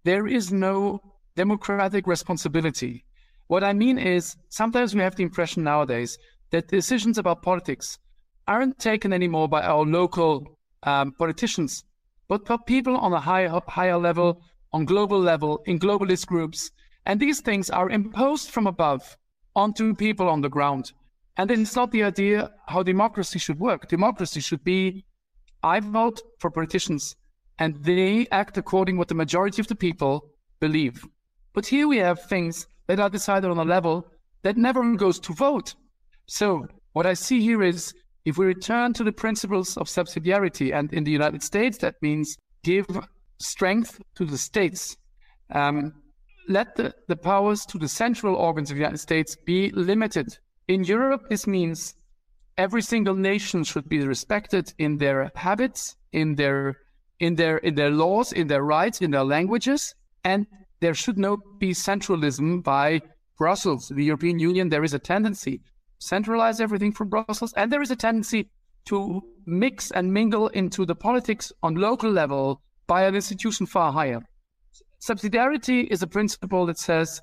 [0.03, 0.99] there is no
[1.35, 3.05] democratic responsibility.
[3.47, 6.17] What I mean is, sometimes we have the impression nowadays
[6.51, 7.99] that decisions about politics
[8.47, 11.83] aren't taken anymore by our local um, politicians,
[12.27, 16.71] but by people on a higher, higher level, on global level, in globalist groups.
[17.05, 19.17] And these things are imposed from above
[19.55, 20.91] onto people on the ground.
[21.37, 23.87] And it's not the idea how democracy should work.
[23.87, 25.05] Democracy should be
[25.63, 27.15] I vote for politicians
[27.59, 31.05] and they act according what the majority of the people believe.
[31.53, 34.07] But here we have things that are decided on a level
[34.41, 35.75] that never goes to vote.
[36.25, 37.93] So what I see here is
[38.25, 42.37] if we return to the principles of subsidiarity, and in the United States, that means
[42.63, 42.87] give
[43.39, 44.97] strength to the states.
[45.49, 45.93] Um,
[46.47, 50.37] let the, the powers to the central organs of the United States be limited.
[50.67, 51.95] In Europe, this means
[52.57, 56.77] every single nation should be respected in their habits, in their
[57.19, 60.47] in their in their laws, in their rights, in their languages, and
[60.79, 63.01] there should not be centralism by
[63.37, 63.89] Brussels.
[63.89, 65.61] The European Union, there is a tendency
[66.03, 68.49] centralize everything from Brussels, and there is a tendency
[68.85, 74.21] to mix and mingle into the politics on local level by an institution far higher.
[75.03, 77.19] Subsidiarity is a principle that says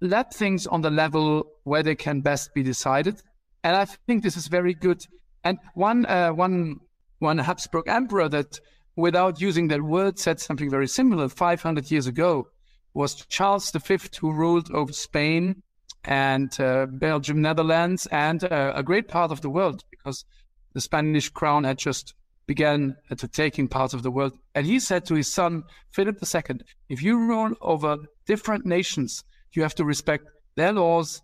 [0.00, 3.20] let things on the level where they can best be decided,
[3.64, 5.04] and I think this is very good.
[5.42, 6.76] And one uh, one
[7.18, 8.60] one Habsburg emperor that,
[8.94, 12.46] without using that word, said something very similar 500 years ago
[12.92, 15.60] was Charles V, who ruled over Spain
[16.04, 20.24] and uh, Belgium, Netherlands, and uh, a great part of the world because
[20.72, 22.14] the Spanish crown had just
[22.46, 24.32] began to taking parts of the world.
[24.54, 29.62] And he said to his son, Philip II, if you rule over different nations, you
[29.62, 30.26] have to respect
[30.56, 31.22] their laws,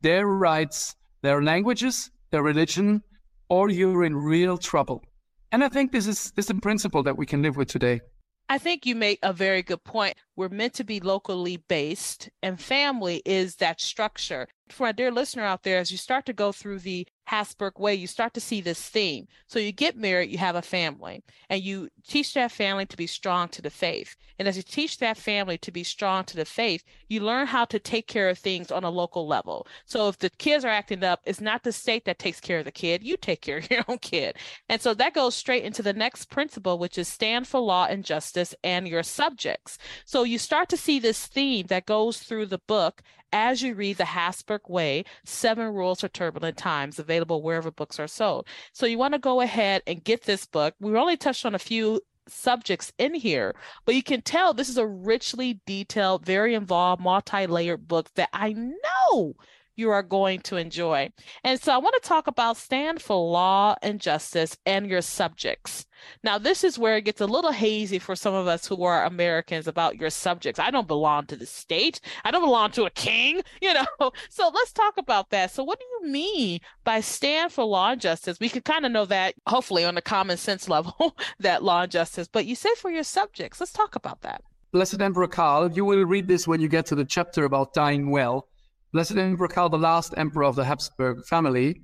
[0.00, 3.02] their rights, their languages, their religion,
[3.48, 5.02] or you're in real trouble.
[5.50, 8.00] And I think this is this is a principle that we can live with today.
[8.48, 10.16] I think you make a very good point.
[10.36, 14.48] We're meant to be locally based, and family is that structure.
[14.68, 17.94] For a dear listener out there, as you start to go through the Habsburg way,
[17.94, 19.26] you start to see this theme.
[19.46, 23.06] So you get married, you have a family, and you teach that family to be
[23.06, 24.16] strong to the faith.
[24.38, 27.64] And as you teach that family to be strong to the faith, you learn how
[27.66, 29.66] to take care of things on a local level.
[29.84, 32.64] So if the kids are acting up, it's not the state that takes care of
[32.64, 34.36] the kid, you take care of your own kid.
[34.68, 38.04] And so that goes straight into the next principle, which is stand for law and
[38.04, 39.78] justice and your subjects.
[40.04, 43.96] So you start to see this theme that goes through the book as you read
[43.96, 48.46] the Habsburg Way, Seven Rules for Turbulent Times, available wherever books are sold.
[48.72, 50.74] So you want to go ahead and get this book.
[50.80, 54.78] We've only touched on a few subjects in here, but you can tell this is
[54.78, 59.34] a richly detailed, very involved, multi layered book that I know
[59.76, 61.10] you are going to enjoy.
[61.44, 65.86] And so I want to talk about stand for law and justice and your subjects.
[66.24, 69.04] Now, this is where it gets a little hazy for some of us who are
[69.04, 70.58] Americans about your subjects.
[70.58, 72.00] I don't belong to the state.
[72.24, 74.12] I don't belong to a king, you know.
[74.28, 75.50] So let's talk about that.
[75.50, 78.40] So what do you mean by stand for law and justice?
[78.40, 81.92] We could kind of know that hopefully on a common sense level that law and
[81.92, 83.60] justice, but you say for your subjects.
[83.60, 84.42] Let's talk about that.
[84.72, 88.10] Blessed Emperor Karl, you will read this when you get to the chapter about dying
[88.10, 88.48] well.
[88.92, 91.80] Blessed Emperor Karl, the last emperor of the Habsburg family,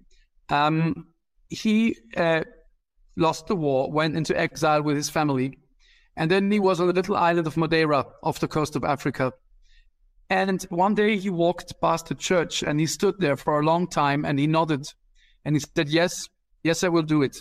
[0.51, 1.07] um,
[1.49, 2.45] he uh,
[3.17, 5.59] lost the war, went into exile with his family,
[6.17, 9.33] and then he was on the little island of Madeira off the coast of Africa.
[10.29, 13.87] And one day he walked past a church and he stood there for a long
[13.87, 14.87] time and he nodded
[15.45, 16.29] and he said, Yes,
[16.63, 17.39] yes, I will do it.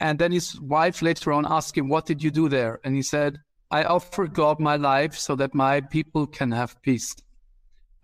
[0.00, 2.80] And then his wife later on asked him, What did you do there?
[2.82, 3.38] And he said,
[3.70, 7.14] I offered God my life so that my people can have peace.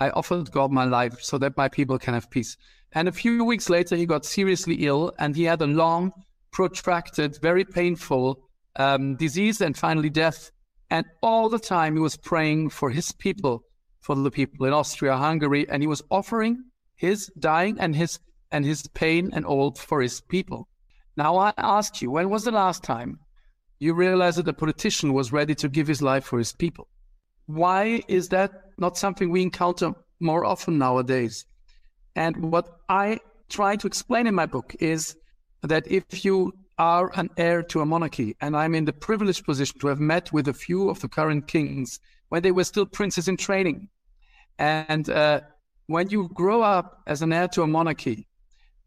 [0.02, 2.56] I offered God my life so that my people can have peace.
[2.92, 6.12] And a few weeks later, he got seriously ill and he had a long,
[6.50, 8.24] protracted, very painful
[8.76, 10.50] um, disease and finally death.
[10.90, 13.62] And all the time, he was praying for his people,
[14.00, 16.64] for the people in Austria, Hungary, and he was offering
[16.96, 18.18] his dying and his
[18.50, 20.68] and his pain and all for his people.
[21.16, 23.20] Now I ask you, when was the last time
[23.78, 26.88] you realized that a politician was ready to give his life for his people?
[27.46, 28.50] Why is that
[28.82, 29.88] not something we encounter
[30.20, 31.46] more often nowadays?
[32.14, 35.16] And what I try to explain in my book is
[35.62, 39.78] that if you are an heir to a monarchy, and I'm in the privileged position
[39.80, 43.28] to have met with a few of the current kings when they were still princes
[43.28, 43.88] in training.
[44.58, 45.40] And uh,
[45.86, 48.26] when you grow up as an heir to a monarchy,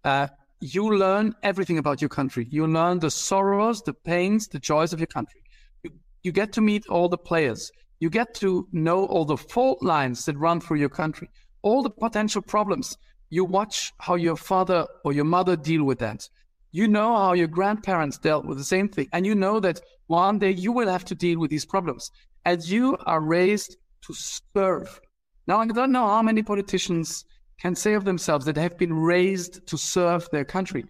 [0.04, 0.28] uh,
[0.60, 2.48] you learn everything about your country.
[2.50, 5.42] You learn the sorrows, the pains, the joys of your country.
[5.84, 5.92] You,
[6.24, 7.72] you get to meet all the players.
[8.06, 11.28] You get to know all the fault lines that run through your country,
[11.64, 12.96] all the potential problems.
[13.32, 16.30] You watch how your father or your mother deal with that.
[16.72, 19.08] You know how your grandparents dealt with the same thing.
[19.12, 22.12] And you know that one day you will have to deal with these problems.
[22.46, 25.02] As you are raised to serve.
[25.48, 27.26] Now, I don't know how many politicians
[27.60, 30.86] can say of themselves that they have been raised to serve their country.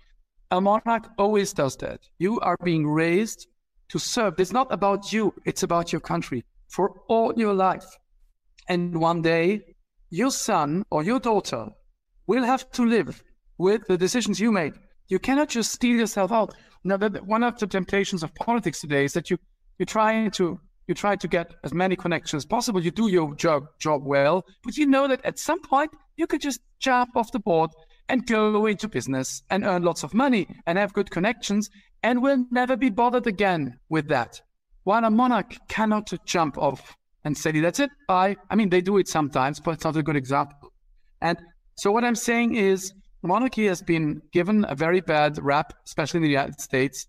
[0.51, 2.01] A monarch always does that.
[2.19, 3.47] You are being raised
[3.87, 4.37] to serve.
[4.37, 7.85] It's not about you, it's about your country for all your life.
[8.67, 9.61] And one day,
[10.09, 11.67] your son or your daughter
[12.27, 13.23] will have to live
[13.57, 14.73] with the decisions you made.
[15.07, 16.55] You cannot just steal yourself out.
[16.83, 19.37] Now, one of the temptations of politics today is that you
[19.77, 22.81] you try to you try to get as many connections as possible.
[22.81, 26.41] You do your job job well, but you know that at some point you could
[26.41, 27.71] just jump off the board
[28.07, 31.69] and go into business and earn lots of money and have good connections
[32.03, 34.41] and will never be bothered again with that.
[34.85, 38.35] While a monarch cannot jump off and say, that's it, bye.
[38.51, 40.71] I mean, they do it sometimes, but it's not a good example.
[41.21, 41.37] And
[41.75, 42.93] so what I'm saying is
[43.23, 47.07] monarchy has been given a very bad rap, especially in the United States.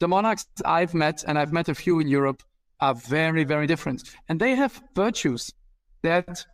[0.00, 2.42] The monarchs I've met, and I've met a few in Europe,
[2.80, 4.02] are very, very different.
[4.28, 5.50] And they have virtues
[6.02, 6.44] that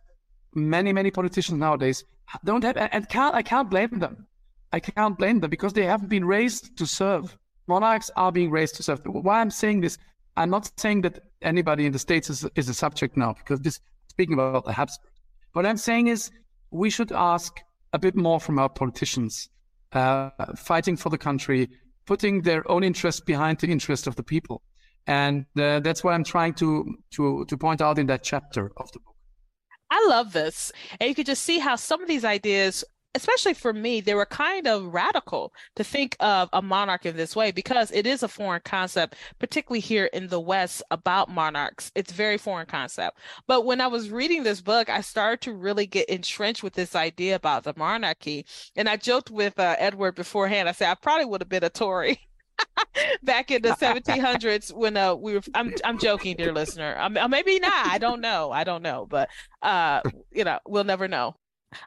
[0.55, 2.05] many, many politicians nowadays
[2.45, 4.25] don't have, and can't, I can't blame them.
[4.71, 7.37] I can't blame them because they haven't been raised to serve.
[7.67, 9.01] Monarchs are being raised to serve.
[9.05, 9.97] Why I'm saying this,
[10.37, 13.79] I'm not saying that anybody in the States is, is a subject now, because this,
[14.07, 15.09] speaking about the Habsburgs.
[15.53, 16.31] What I'm saying is
[16.71, 17.59] we should ask
[17.93, 19.49] a bit more from our politicians,
[19.91, 21.69] uh, fighting for the country,
[22.05, 24.61] putting their own interest behind the interest of the people.
[25.07, 28.91] And uh, that's what I'm trying to, to, to point out in that chapter of
[28.91, 29.15] the book.
[29.89, 30.71] I love this.
[30.99, 34.25] And you can just see how some of these ideas, especially for me, they were
[34.25, 38.27] kind of radical to think of a monarch in this way because it is a
[38.27, 41.91] foreign concept, particularly here in the West about monarchs.
[41.95, 43.17] It's very foreign concept.
[43.47, 46.95] But when I was reading this book, I started to really get entrenched with this
[46.95, 48.45] idea about the monarchy.
[48.75, 50.69] And I joked with uh, Eduard beforehand.
[50.69, 52.19] I said, I probably would have been a Tory.
[53.23, 57.59] back in the 1700s when uh, we were I'm I'm joking dear listener uh, maybe
[57.59, 59.29] not I don't know I don't know but
[59.63, 61.35] uh you know we'll never know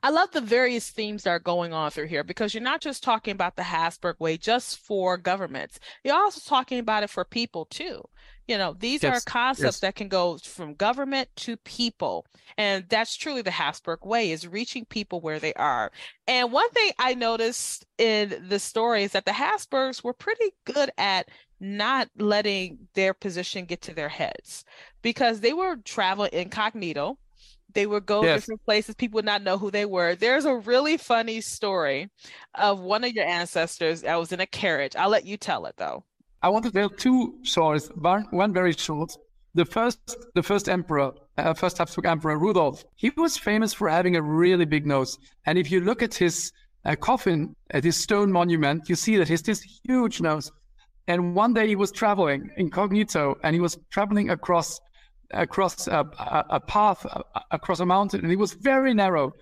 [0.03, 3.03] I love the various themes that are going on through here because you're not just
[3.03, 5.79] talking about the Habsburg way just for governments.
[6.03, 8.03] You're also talking about it for people too.
[8.47, 9.17] You know, these yes.
[9.17, 9.81] are concepts yes.
[9.81, 12.27] that can go from government to people.
[12.59, 15.91] And that's truly the Habsburg way is reaching people where they are.
[16.29, 20.91] And one thing I noticed in the story is that the Habsburgs were pretty good
[20.99, 24.65] at not letting their position get to their heads
[25.01, 27.19] because they were traveling incognito.
[27.75, 28.41] They would go yes.
[28.41, 28.95] different places.
[28.95, 30.15] People would not know who they were.
[30.15, 32.09] There's a really funny story
[32.55, 34.97] of one of your ancestors that was in a carriage.
[34.97, 36.05] I'll let you tell it though.
[36.43, 37.89] I want to tell two stories.
[37.97, 39.17] One, very short.
[39.55, 44.17] The first, the first emperor, uh, first Habsburg emperor Rudolf, he was famous for having
[44.17, 45.17] a really big nose.
[45.47, 46.53] And if you look at his
[46.85, 50.51] uh, coffin, at his stone monument, you see that he has this huge nose.
[51.07, 54.81] And one day he was traveling incognito, and he was traveling across
[55.35, 56.05] across a,
[56.51, 57.07] a, path
[57.51, 59.33] across a mountain, and it was very narrow.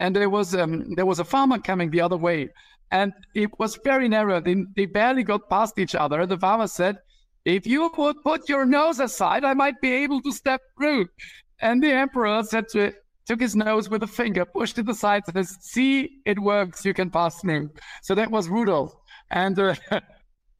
[0.00, 2.48] And there was um, there was a farmer coming the other way,
[2.90, 4.40] and it was very narrow.
[4.40, 6.24] They, they barely got past each other.
[6.26, 6.98] The farmer said,
[7.44, 11.06] If you would put your nose aside, I might be able to step through.
[11.60, 12.92] And the emperor said to
[13.26, 16.84] took his nose with a finger, pushed it aside, and says, See, it works.
[16.84, 17.70] You can pass through.
[18.02, 18.94] So that was Rudolf.
[19.30, 19.74] And uh,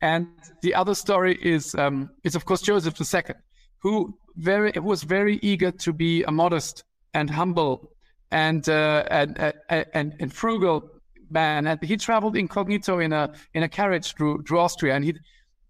[0.03, 0.27] and
[0.63, 3.35] the other story is um, is of course Joseph II,
[3.83, 7.93] who very was very eager to be a modest and humble
[8.31, 10.91] and uh, and, uh, and and frugal
[11.31, 15.15] man, and he traveled incognito in a in a carriage through through Austria, and he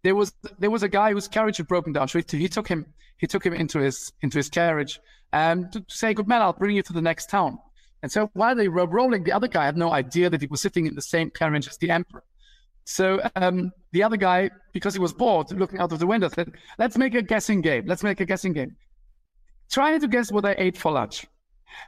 [0.02, 2.68] there was there was a guy whose carriage had broken down, so he, he took
[2.68, 5.00] him he took him into his into his carriage
[5.32, 7.58] and to say, "Good man, I'll bring you to the next town."
[8.02, 10.60] And so while they were rolling, the other guy had no idea that he was
[10.60, 12.22] sitting in the same carriage as the emperor.
[12.88, 16.50] So um, the other guy, because he was bored, looking out of the window, said,
[16.78, 17.84] "Let's make a guessing game.
[17.86, 18.74] Let's make a guessing game.
[19.70, 21.26] Trying to guess what I ate for lunch."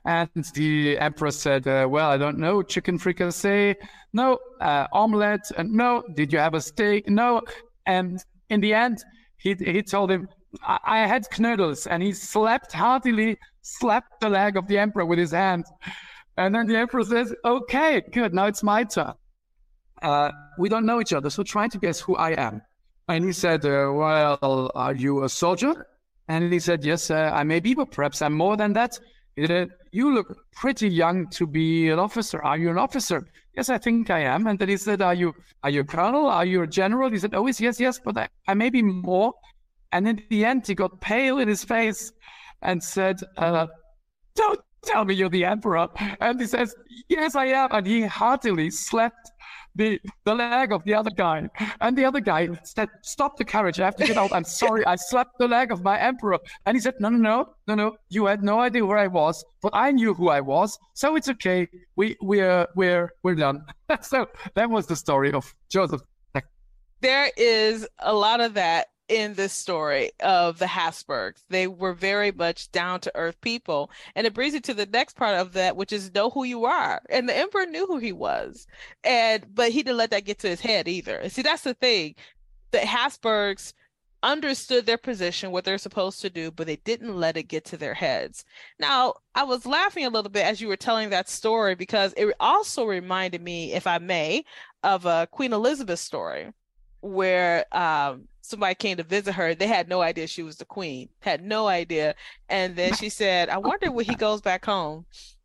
[0.05, 3.77] And the emperor said, uh, Well, I don't know, chicken fricassee?
[4.13, 4.39] No.
[4.61, 5.51] Uh, omelette?
[5.57, 6.05] And no.
[6.15, 7.09] Did you have a steak?
[7.09, 7.41] No.
[7.87, 8.99] And in the end,
[9.39, 10.29] he, he told him,
[10.63, 11.87] I, I had knödels.
[11.91, 15.65] And he slapped heartily, slapped the leg of the emperor with his hand.
[16.37, 18.35] And then the emperor says, Okay, good.
[18.35, 19.15] Now it's my turn.
[20.03, 22.63] Uh, we don't know each other, so try to guess who I am.
[23.09, 25.87] And he said, uh, Well, are you a soldier?
[26.29, 28.99] And he said, Yes, uh, I may be, but perhaps I'm more than that.
[29.37, 32.43] He said, You look pretty young to be an officer.
[32.43, 33.27] Are you an officer?
[33.57, 34.47] yes, I think I am.
[34.47, 36.27] And then he said, are you, are you a colonel?
[36.27, 37.11] Are you a general?
[37.11, 39.35] He said, oh, yes, yes, but I, I may be more.
[39.93, 42.13] And in the end, he got pale in his face
[42.63, 43.67] and said, uh,
[44.35, 45.89] don't tell me you're the emperor.
[46.21, 46.75] And he says,
[47.09, 47.69] yes, I am.
[47.73, 49.31] And he heartily slapped
[49.75, 51.49] the, the leg of the other guy.
[51.81, 53.81] And the other guy said, Stop the carriage.
[53.81, 54.33] I have to get out.
[54.33, 54.85] I'm sorry.
[54.87, 56.39] I slapped the leg of my emperor.
[56.67, 57.97] And he said, No, no, no, no, no.
[58.09, 60.79] You had no idea where I was, but I knew who I was.
[60.95, 61.69] So it's okay.
[61.97, 63.65] We, we're, uh, we're, we're done.
[64.03, 66.03] so that was the story of Joseph.
[67.03, 71.43] There is a lot of that in this story of the Habsburgs.
[71.49, 73.91] They were very much down to earth people.
[74.15, 76.65] And it brings you to the next part of that, which is know who you
[76.65, 77.03] are.
[77.11, 78.67] And the emperor knew who he was.
[79.03, 81.29] And but he didn't let that get to his head either.
[81.29, 82.15] See, that's the thing.
[82.71, 83.75] The Habsburgs
[84.23, 87.77] understood their position, what they're supposed to do, but they didn't let it get to
[87.77, 88.45] their heads.
[88.79, 92.33] Now, I was laughing a little bit as you were telling that story because it
[92.39, 94.45] also reminded me, if I may,
[94.85, 96.53] of a Queen Elizabeth story
[97.01, 99.55] where um, somebody came to visit her.
[99.55, 102.15] They had no idea she was the queen, had no idea.
[102.49, 105.07] And then she said, I wonder when he goes back home.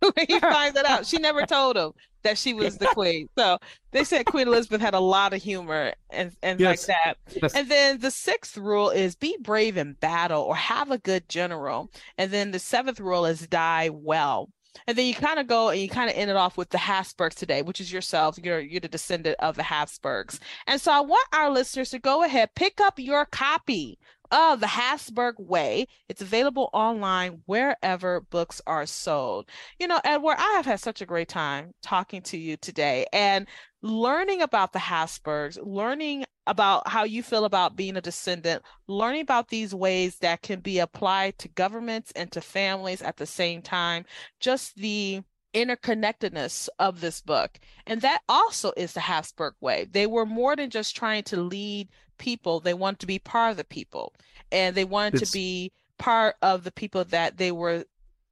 [0.00, 1.06] when he finds it out.
[1.06, 3.28] She never told him that she was the queen.
[3.36, 3.58] So
[3.92, 6.88] they said Queen Elizabeth had a lot of humor and, and yes.
[6.88, 7.16] like that.
[7.42, 7.54] Yes.
[7.54, 11.90] And then the sixth rule is be brave in battle or have a good general.
[12.18, 14.50] And then the seventh rule is die well.
[14.86, 16.78] And then you kind of go and you kind of end it off with the
[16.78, 18.38] Habsburgs today, which is yourself.
[18.42, 20.40] You're you're the descendant of the Habsburgs.
[20.66, 23.98] And so I want our listeners to go ahead, pick up your copy
[24.30, 25.86] of the Habsburg Way.
[26.08, 29.48] It's available online wherever books are sold.
[29.78, 33.48] You know, Eduard, I have had such a great time talking to you today and
[33.82, 39.48] learning about the Habsburgs, learning about how you feel about being a descendant, learning about
[39.48, 44.04] these ways that can be applied to governments and to families at the same time,
[44.40, 45.22] just the
[45.54, 47.58] interconnectedness of this book.
[47.86, 49.86] And that also is the Habsburg way.
[49.90, 51.88] They were more than just trying to lead
[52.18, 54.14] people, they wanted to be part of the people.
[54.52, 55.30] And they wanted it's...
[55.30, 57.84] to be part of the people that they were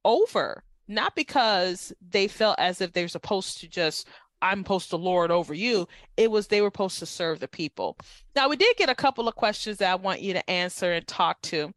[0.04, 4.06] over, not because they felt as if they're supposed to just
[4.42, 5.88] I'm supposed to lord over you.
[6.16, 7.96] It was they were supposed to serve the people.
[8.36, 11.06] Now we did get a couple of questions that I want you to answer and
[11.06, 11.72] talk to.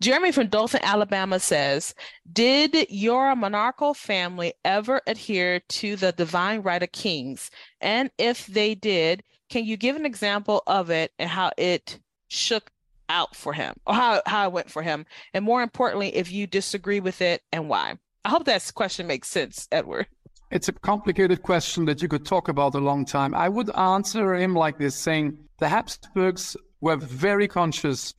[0.00, 1.94] Jeremy from Dothan, Alabama says,
[2.30, 7.50] Did your monarchical family ever adhere to the divine right of kings?
[7.80, 12.70] And if they did, can you give an example of it and how it shook
[13.08, 15.06] out for him or how, how it went for him?
[15.32, 17.98] And more importantly, if you disagree with it and why?
[18.24, 20.06] I hope that question makes sense, Eduard.
[20.54, 23.34] It's a complicated question that you could talk about a long time.
[23.34, 28.14] I would answer him like this saying the Habsburgs were very conscious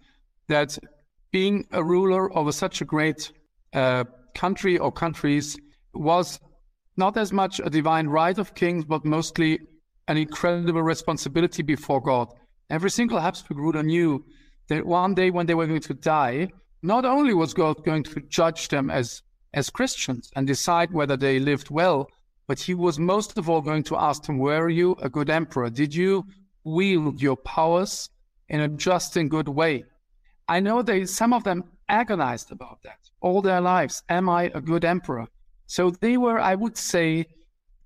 [0.50, 0.78] that
[1.32, 3.32] being a ruler over such a great
[3.72, 4.04] uh,
[4.36, 5.58] country or countries
[5.94, 6.42] was
[6.98, 9.58] not as much a divine right of kings, but mostly
[10.10, 12.28] an incredible responsibility before God.
[12.70, 14.26] Every single Habsburg ruler knew
[14.68, 16.50] that one day when they were going to die,
[16.84, 19.22] not only was God going to judge them as,
[19.54, 22.10] as Christians and decide whether they lived well,
[22.48, 25.70] but he was most of all going to ask them, Were you a good emperor?
[25.70, 26.26] Did you
[26.64, 28.10] wield your powers
[28.50, 29.86] in a just and good way?
[30.48, 34.04] I know they some of them agonized about that all their lives.
[34.10, 35.28] Am I a good emperor?
[35.66, 37.26] So they were, I would say,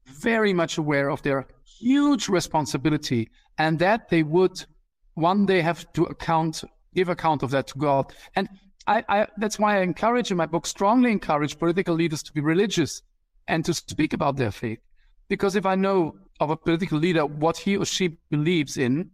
[0.05, 1.47] very much aware of their
[1.79, 4.65] huge responsibility and that they would
[5.13, 8.13] one day have to account, give account of that to God.
[8.35, 8.49] And
[8.87, 12.41] I, I, that's why I encourage in my book, strongly encourage political leaders to be
[12.41, 13.01] religious
[13.49, 14.79] and to speak about their faith.
[15.27, 19.11] Because if I know of a political leader what he or she believes in,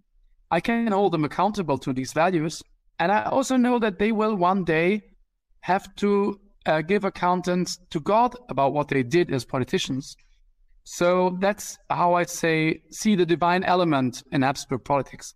[0.52, 2.62] I can hold them accountable to these values.
[3.00, 5.02] And I also know that they will one day
[5.62, 10.16] have to uh, give accountants to God about what they did as politicians.
[10.84, 15.34] So that's how I say, see the divine element in Habsburg politics.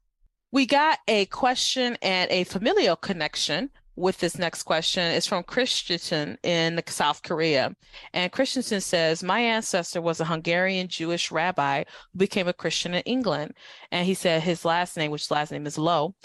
[0.52, 6.38] We got a question and a familial connection with this next question is from Christensen
[6.44, 7.76] in South Korea.
[8.14, 11.84] And Christensen says, My ancestor was a Hungarian Jewish rabbi
[12.14, 13.54] who became a Christian in England.
[13.92, 16.16] And he said his last name, which last name is Lowe,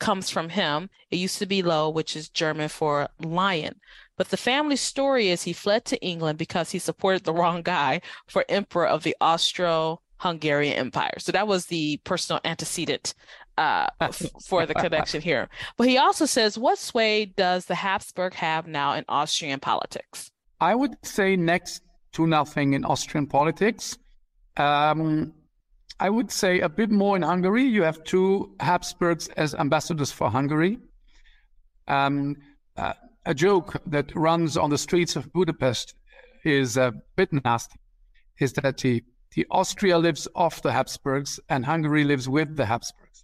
[0.00, 0.90] comes from him.
[1.10, 3.80] It used to be Lowe, which is German for lion.
[4.16, 8.00] But the family story is he fled to England because he supported the wrong guy
[8.26, 11.14] for emperor of the Austro Hungarian Empire.
[11.18, 13.14] So that was the personal antecedent
[13.60, 13.86] uh,
[14.48, 15.48] for the connection here.
[15.76, 20.30] But he also says, what sway does the Habsburg have now in Austrian politics?
[20.60, 21.82] I would say next
[22.12, 23.98] to nothing in Austrian politics.
[24.56, 25.32] Um,
[26.00, 27.64] I would say a bit more in Hungary.
[27.64, 30.78] You have two Habsburgs as ambassadors for Hungary.
[31.86, 32.36] Um,
[32.76, 32.94] uh,
[33.26, 35.94] a joke that runs on the streets of Budapest
[36.44, 37.78] is a bit nasty,
[38.38, 39.04] is that the
[39.36, 43.19] the Austria lives off the Habsburgs and Hungary lives with the Habsburgs.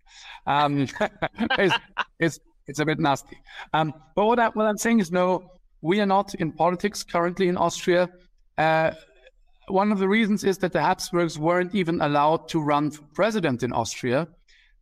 [0.47, 0.89] Um,
[1.59, 1.75] it's,
[2.19, 3.39] it's, it's a bit nasty.
[3.73, 5.51] Um, but what, I, what I'm saying is, no,
[5.81, 8.09] we are not in politics currently in Austria.
[8.59, 8.93] Uh,
[9.69, 13.63] one of the reasons is that the Habsburgs weren't even allowed to run for president
[13.63, 14.29] in Austria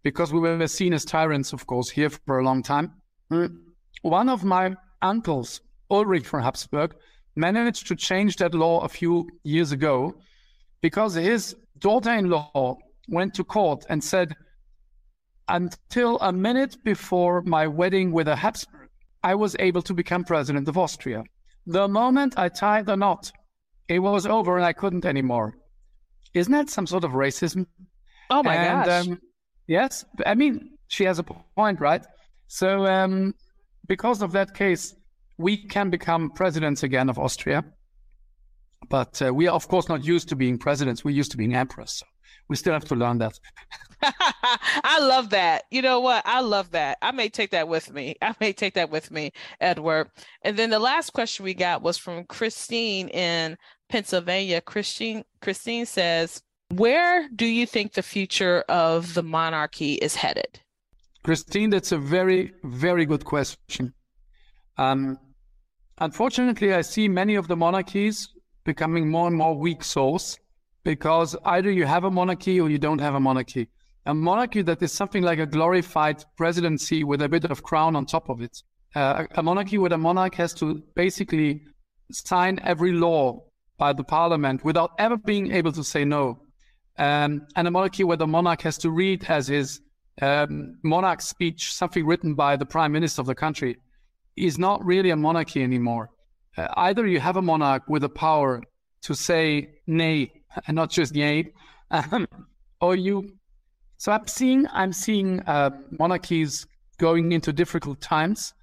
[0.02, 2.92] because we were seen as tyrants, of course, here for a long time.
[3.32, 3.56] Mm.
[4.02, 6.94] One of my uncles, Ulrich von Habsburg,
[7.36, 10.14] managed to change that law a few years ago
[10.82, 12.76] because his daughter in law
[13.08, 14.34] went to court and said,
[15.48, 18.88] until a minute before my wedding with a Habsburg,
[19.22, 21.24] I was able to become president of Austria.
[21.66, 23.32] The moment I tied the knot,
[23.88, 25.54] it was over and I couldn't anymore.
[26.34, 27.66] Isn't that some sort of racism?
[28.30, 29.06] Oh my and, gosh.
[29.06, 29.20] Um,
[29.66, 32.04] yes, I mean, she has a point, right?
[32.48, 33.34] So, um,
[33.86, 34.94] because of that case,
[35.38, 37.64] we can become presidents again of Austria.
[38.88, 41.04] But uh, we are, of course, not used to being presidents.
[41.04, 41.92] We're used to being emperors.
[41.92, 42.06] So
[42.48, 43.38] we still have to learn that.
[44.02, 45.64] I love that.
[45.70, 46.22] You know what?
[46.26, 46.98] I love that.
[47.00, 48.16] I may take that with me.
[48.22, 50.08] I may take that with me, Eduard.
[50.42, 53.56] And then the last question we got was from Christine in
[53.88, 54.60] Pennsylvania.
[54.60, 60.60] Christine Christine says, "Where do you think the future of the monarchy is headed?"
[61.22, 63.94] Christine, that's a very very good question.
[64.76, 65.18] Um,
[65.98, 68.28] unfortunately, I see many of the monarchies
[68.64, 70.38] becoming more and more weak souls
[70.84, 73.68] because either you have a monarchy or you don't have a monarchy.
[74.06, 78.04] A monarchy that is something like a glorified presidency with a bit of crown on
[78.04, 78.62] top of it.
[78.94, 81.62] Uh, a monarchy where the monarch has to basically
[82.12, 83.42] sign every law
[83.78, 86.38] by the parliament without ever being able to say no.
[86.98, 89.80] Um, and a monarchy where the monarch has to read as his
[90.22, 93.78] um, monarch speech something written by the prime minister of the country
[94.36, 96.10] is not really a monarchy anymore.
[96.56, 98.62] Uh, either you have a monarch with the power
[99.02, 100.32] to say nay
[100.66, 101.52] and not just yay,
[101.90, 102.26] um,
[102.80, 103.32] or you.
[103.96, 106.66] So I'm seeing I'm seeing uh, monarchies
[106.98, 108.54] going into difficult times.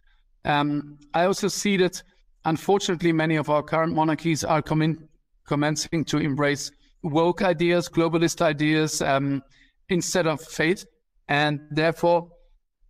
[0.45, 2.01] Um, I also see that
[2.45, 5.07] unfortunately many of our current monarchies are coming
[5.45, 6.71] commencing to embrace
[7.03, 9.41] woke ideas, globalist ideas um,
[9.89, 10.85] instead of faith,
[11.27, 12.29] and therefore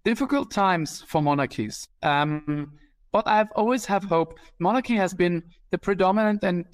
[0.03, 1.87] difficult times for monarchies.
[2.03, 2.73] Um,
[3.11, 4.39] but I've always have hope.
[4.59, 6.65] Monarchy has been the predominant and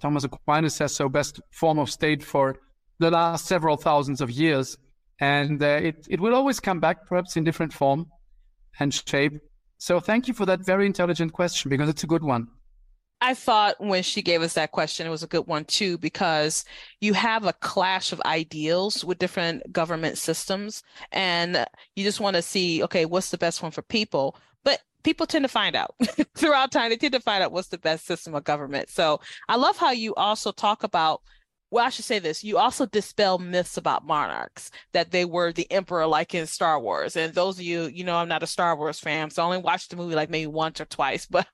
[0.00, 2.56] Thomas Aquinas says so best form of state for
[2.98, 4.76] the last several thousands of years,
[5.20, 8.06] and uh, it it will always come back, perhaps in different form
[8.78, 9.32] and shape.
[9.78, 12.48] So thank you for that very intelligent question because it's a good one.
[13.20, 16.64] I thought when she gave us that question, it was a good one too, because
[17.00, 20.82] you have a clash of ideals with different government systems,
[21.12, 21.64] and
[21.96, 24.36] you just want to see, okay, what's the best one for people?
[25.04, 25.94] People tend to find out
[26.36, 26.90] throughout time.
[26.90, 28.90] They tend to find out what's the best system of government.
[28.90, 31.20] So I love how you also talk about
[31.74, 32.44] well, I should say this.
[32.44, 37.16] You also dispel myths about monarchs that they were the emperor, like in Star Wars.
[37.16, 39.58] And those of you, you know, I'm not a Star Wars fan, so I only
[39.58, 41.26] watched the movie like maybe once or twice.
[41.34, 41.48] But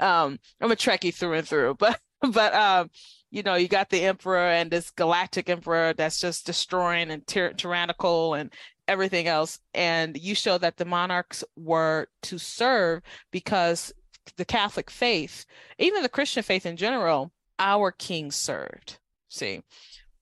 [0.00, 1.74] um, I'm a Trekkie through and through.
[1.78, 2.00] But
[2.32, 2.88] but um,
[3.30, 7.52] you know, you got the emperor and this galactic emperor that's just destroying and tyr-
[7.52, 8.50] tyrannical and
[8.88, 9.58] everything else.
[9.74, 13.92] And you show that the monarchs were to serve because
[14.36, 15.46] the Catholic faith,
[15.78, 19.62] even the Christian faith in general, our king served See,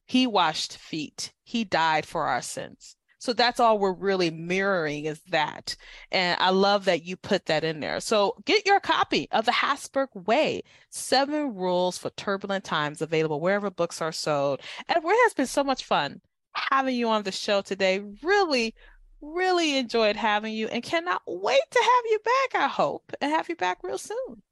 [0.07, 2.97] he washed feet, he died for our sins.
[3.19, 5.77] So that's all we're really mirroring is that.
[6.11, 8.01] And I love that you put that in there.
[8.01, 13.71] So get your copy of The Habsburg Way Seven Rules for Turbulent Times available wherever
[13.71, 14.61] books are sold.
[14.89, 16.21] And it has been so much fun
[16.55, 18.03] having you on the show today.
[18.23, 18.75] Really,
[19.21, 23.49] really enjoyed having you and cannot wait to have you back, I hope, and have
[23.49, 24.43] you back real soon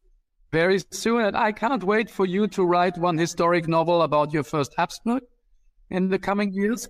[0.52, 1.24] very soon.
[1.24, 5.22] And I can't wait for you to write one historic novel about your first Habsburg
[5.90, 6.88] in the coming years.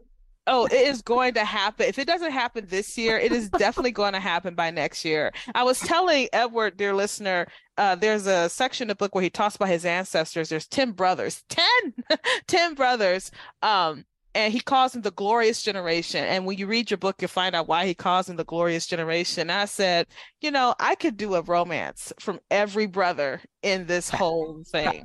[0.49, 1.87] Oh, it is going to happen.
[1.87, 5.31] If it doesn't happen this year, it is definitely going to happen by next year.
[5.55, 7.47] I was telling Eduard, dear listener,
[7.79, 10.49] uh, there's a section of the book where he talks about his ancestors.
[10.49, 11.65] There's 10 brothers, 10,
[12.49, 13.31] 10 brothers.
[13.63, 14.05] Um,
[14.35, 16.25] and he calls them the glorious generation.
[16.25, 18.87] And when you read your book, you'll find out why he calls them the glorious
[18.87, 19.51] generation.
[19.51, 20.07] I said,
[20.41, 25.05] you know, I could do a romance from every brother in this whole thing.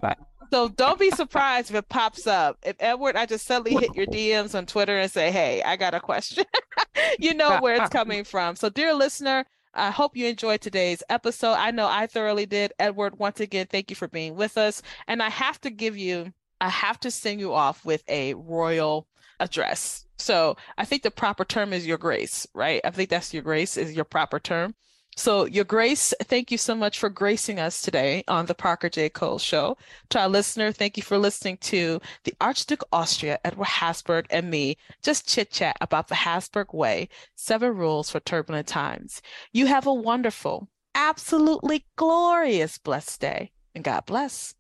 [0.52, 2.58] So don't be surprised if it pops up.
[2.64, 5.94] If Eduard, I just suddenly hit your DMs on Twitter and say, hey, I got
[5.94, 6.46] a question.
[7.20, 8.56] you know where it's coming from.
[8.56, 11.54] So, dear listener, I hope you enjoyed today's episode.
[11.54, 12.72] I know I thoroughly did.
[12.80, 14.82] Eduard, once again, thank you for being with us.
[15.08, 19.08] And I have to give you, I have to send you off with a royal
[19.40, 20.06] address.
[20.18, 22.82] So I think the proper term is your grace, right?
[22.84, 24.76] I think that's your grace is your proper term.
[25.18, 29.10] So, Your Grace, thank you so much for gracing us today on the Parker J.
[29.10, 29.76] Cole Show.
[30.10, 34.78] To our listener, thank you for listening to the Archduke Austria, Eduard Habsburg, and me
[35.02, 39.24] just chit chat about the Habsburg Way, seven rules for turbulent times.
[39.52, 44.54] You have a wonderful, absolutely glorious, blessed day, and God bless.